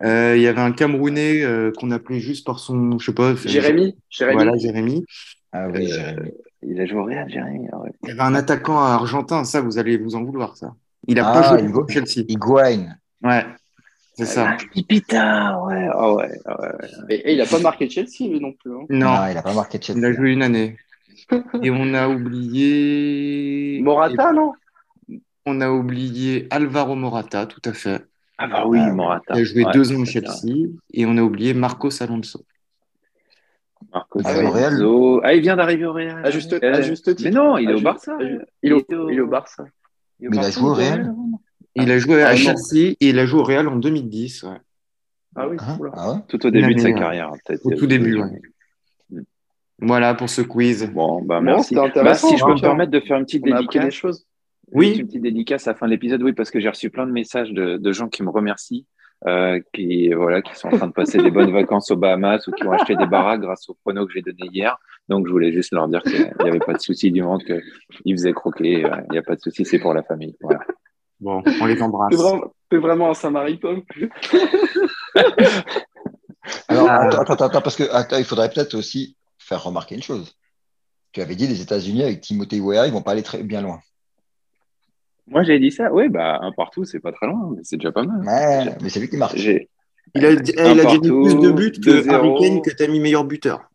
[0.02, 3.34] Euh, il y avait un Camerounais euh, qu'on appelait juste par son, je sais pas.
[3.34, 3.96] Jérémy.
[4.08, 4.36] Jérémy.
[4.36, 5.04] Voilà, Jérémy.
[5.52, 6.30] Ah oui, Jérémy.
[6.62, 7.68] Il a joué au Real, Jérémy.
[7.72, 7.90] Ouais.
[8.04, 10.74] Il y avait un attaquant argentin, ça, vous allez vous en vouloir, ça.
[11.06, 12.24] Il a ah, pas joué au Chelsea.
[12.28, 12.96] Higuain.
[13.22, 13.44] Ouais.
[14.18, 14.56] C'est ça.
[14.72, 15.88] Pipita, ouais.
[15.96, 16.68] Oh, ouais, ouais.
[17.08, 18.72] Et, et, il n'a pas marqué Chelsea, lui non plus.
[18.72, 18.84] Hein.
[18.90, 20.00] Non, non, il n'a pas marqué Chelsea.
[20.00, 20.76] Il a joué une année.
[21.62, 23.80] et on a oublié.
[23.80, 24.54] Morata, non?
[25.46, 28.04] On a oublié Alvaro Morata, tout à fait.
[28.38, 29.34] Ah, bah oui, Morata.
[29.36, 30.66] Il a joué ouais, deux ans au Chelsea.
[30.92, 32.44] Et on a oublié Marcos Alonso.
[33.94, 35.20] Marcos Ah, Alonso.
[35.22, 36.26] Ah, il vient d'arriver au Real.
[36.26, 37.22] À juste, Euh, à juste titre.
[37.22, 38.16] Mais non, il est au Barça.
[38.64, 39.64] Il, est au, au- il est au Barça.
[40.18, 41.14] Il, est au Mais il a Barça, joué au Real
[41.74, 42.36] Il a joué à Ah.
[42.36, 44.42] Chelsea et il a joué au Real en 2010.
[44.44, 44.50] Ouais.
[45.36, 47.64] Ah oui, ah ouais Tout au début de sa carrière, peut-être.
[47.64, 48.40] Au tout début, ouais.
[49.80, 50.90] Voilà pour ce quiz.
[50.92, 51.74] Bon, bah merci.
[51.74, 53.94] Bah, si je peux me permettre de faire une petite On a appris des dédicace.
[53.94, 54.26] choses.
[54.72, 54.96] Oui.
[54.98, 57.12] Une petite dédicace à la fin de l'épisode, oui, parce que j'ai reçu plein de
[57.12, 58.86] messages de, de gens qui me remercient,
[59.26, 62.52] euh, qui, voilà, qui sont en train de passer des bonnes vacances aux Bahamas ou
[62.52, 64.76] qui ont acheté des baraques grâce au prono que j'ai donné hier.
[65.08, 68.14] Donc, je voulais juste leur dire qu'il n'y avait pas de souci du monde, qu'ils
[68.16, 68.84] faisaient croquer.
[68.84, 70.36] euh, Il n'y a pas de souci, c'est pour la famille.
[70.40, 70.60] Voilà.
[71.20, 72.14] Bon, on les embrasse.
[72.14, 73.82] C'est vraiment, vraiment un Samaritain.
[76.68, 80.34] Alors, attends, attends, attends, parce que attends, il faudrait peut-être aussi faire remarquer une chose.
[81.12, 83.80] Tu avais dit les États-Unis avec Timothée Weah, ils vont pas aller très bien loin.
[85.26, 85.92] Moi, j'ai dit ça.
[85.92, 88.20] Oui, bah, un partout, c'est pas très loin, mais c'est déjà pas mal.
[88.26, 89.18] Ouais, mais c'est lui qui.
[89.34, 89.68] J'ai,
[90.14, 92.10] Il a, il a déjà mis partout, plus de buts que 2-0.
[92.10, 93.67] Harry Kane que t'as mis meilleur buteur.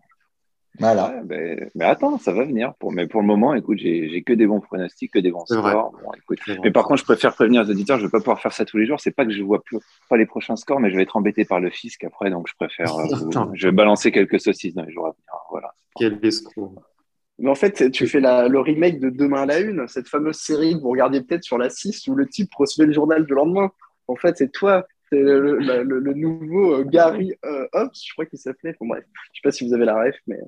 [0.79, 1.09] Voilà.
[1.09, 2.73] Ouais, ben, mais attends, ça va venir.
[2.79, 5.45] Pour, mais pour le moment, écoute, j'ai j'ai que des bons pronostics, que des bons
[5.45, 5.91] scores.
[5.91, 8.53] Bon, écoute, mais par contre, je préfère prévenir les auditeurs, je vais pas pouvoir faire
[8.53, 8.99] ça tous les jours.
[8.99, 9.77] C'est pas que je vois plus,
[10.09, 12.53] pas les prochains scores, mais je vais être embêté par le fisc après, donc je
[12.55, 12.95] préfère.
[12.97, 13.05] euh,
[13.53, 15.41] je vais balancer quelques saucisses dans les jours à venir.
[15.51, 15.73] Voilà.
[15.95, 16.73] Quel escroc.
[17.39, 20.37] Mais en fait, tu fais la, le remake de Demain à la Une, cette fameuse
[20.37, 23.33] série que vous regardez peut-être sur la 6 où le type recevait le journal du
[23.33, 23.71] lendemain.
[24.07, 28.39] En fait, c'est toi, c'est le, le nouveau euh, Gary euh, Hobbs, je crois qu'il
[28.39, 28.75] s'appelait.
[28.79, 29.03] Bon, bref,
[29.33, 30.39] je sais pas si vous avez la ref, mais.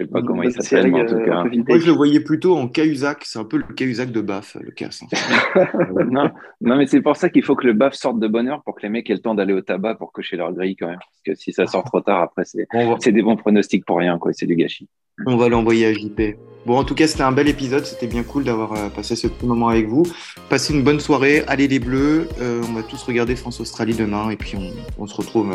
[0.00, 1.44] Je sais pas comment il s'appelle, en tout euh, cas.
[1.44, 3.24] Moi, je le voyais plutôt en Cahuzac.
[3.24, 5.02] C'est un peu le Cahuzac de BAF, le casse.
[6.10, 6.30] non,
[6.62, 8.76] non, mais c'est pour ça qu'il faut que le BAF sorte de bonne heure pour
[8.76, 10.96] que les mecs aient le temps d'aller au tabac pour cocher leur grille quand même.
[10.98, 14.32] Parce que si ça sort trop tard, après, c'est des bons pronostics pour rien, quoi.
[14.32, 14.88] C'est du gâchis.
[15.26, 16.38] On va l'envoyer à JP.
[16.64, 17.84] Bon, en tout cas, c'était un bel épisode.
[17.84, 20.04] C'était bien cool d'avoir euh, passé ce petit moment avec vous.
[20.48, 21.42] Passez une bonne soirée.
[21.46, 22.26] Allez les Bleus.
[22.40, 24.56] Euh, on va tous regarder France-Australie demain et puis
[24.98, 25.52] on, se retrouve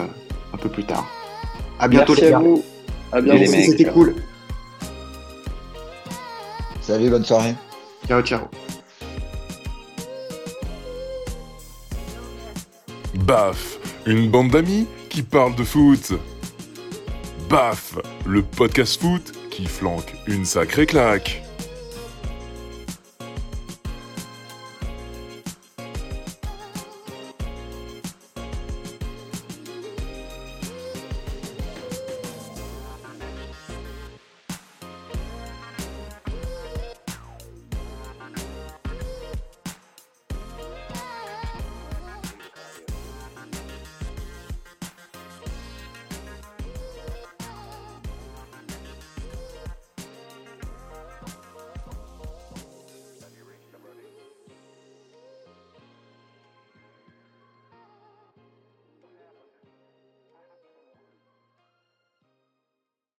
[0.53, 1.07] un peu plus tard.
[1.79, 2.63] À bientôt Merci à vous.
[3.11, 3.45] À bientôt.
[3.45, 4.13] C'était cool.
[6.85, 7.55] Salut, bonne soirée.
[8.07, 8.41] Ciao, ciao.
[13.15, 16.13] Baf, une bande d'amis qui parle de foot.
[17.49, 17.95] Baf,
[18.27, 21.44] le podcast foot qui flanque une sacrée claque.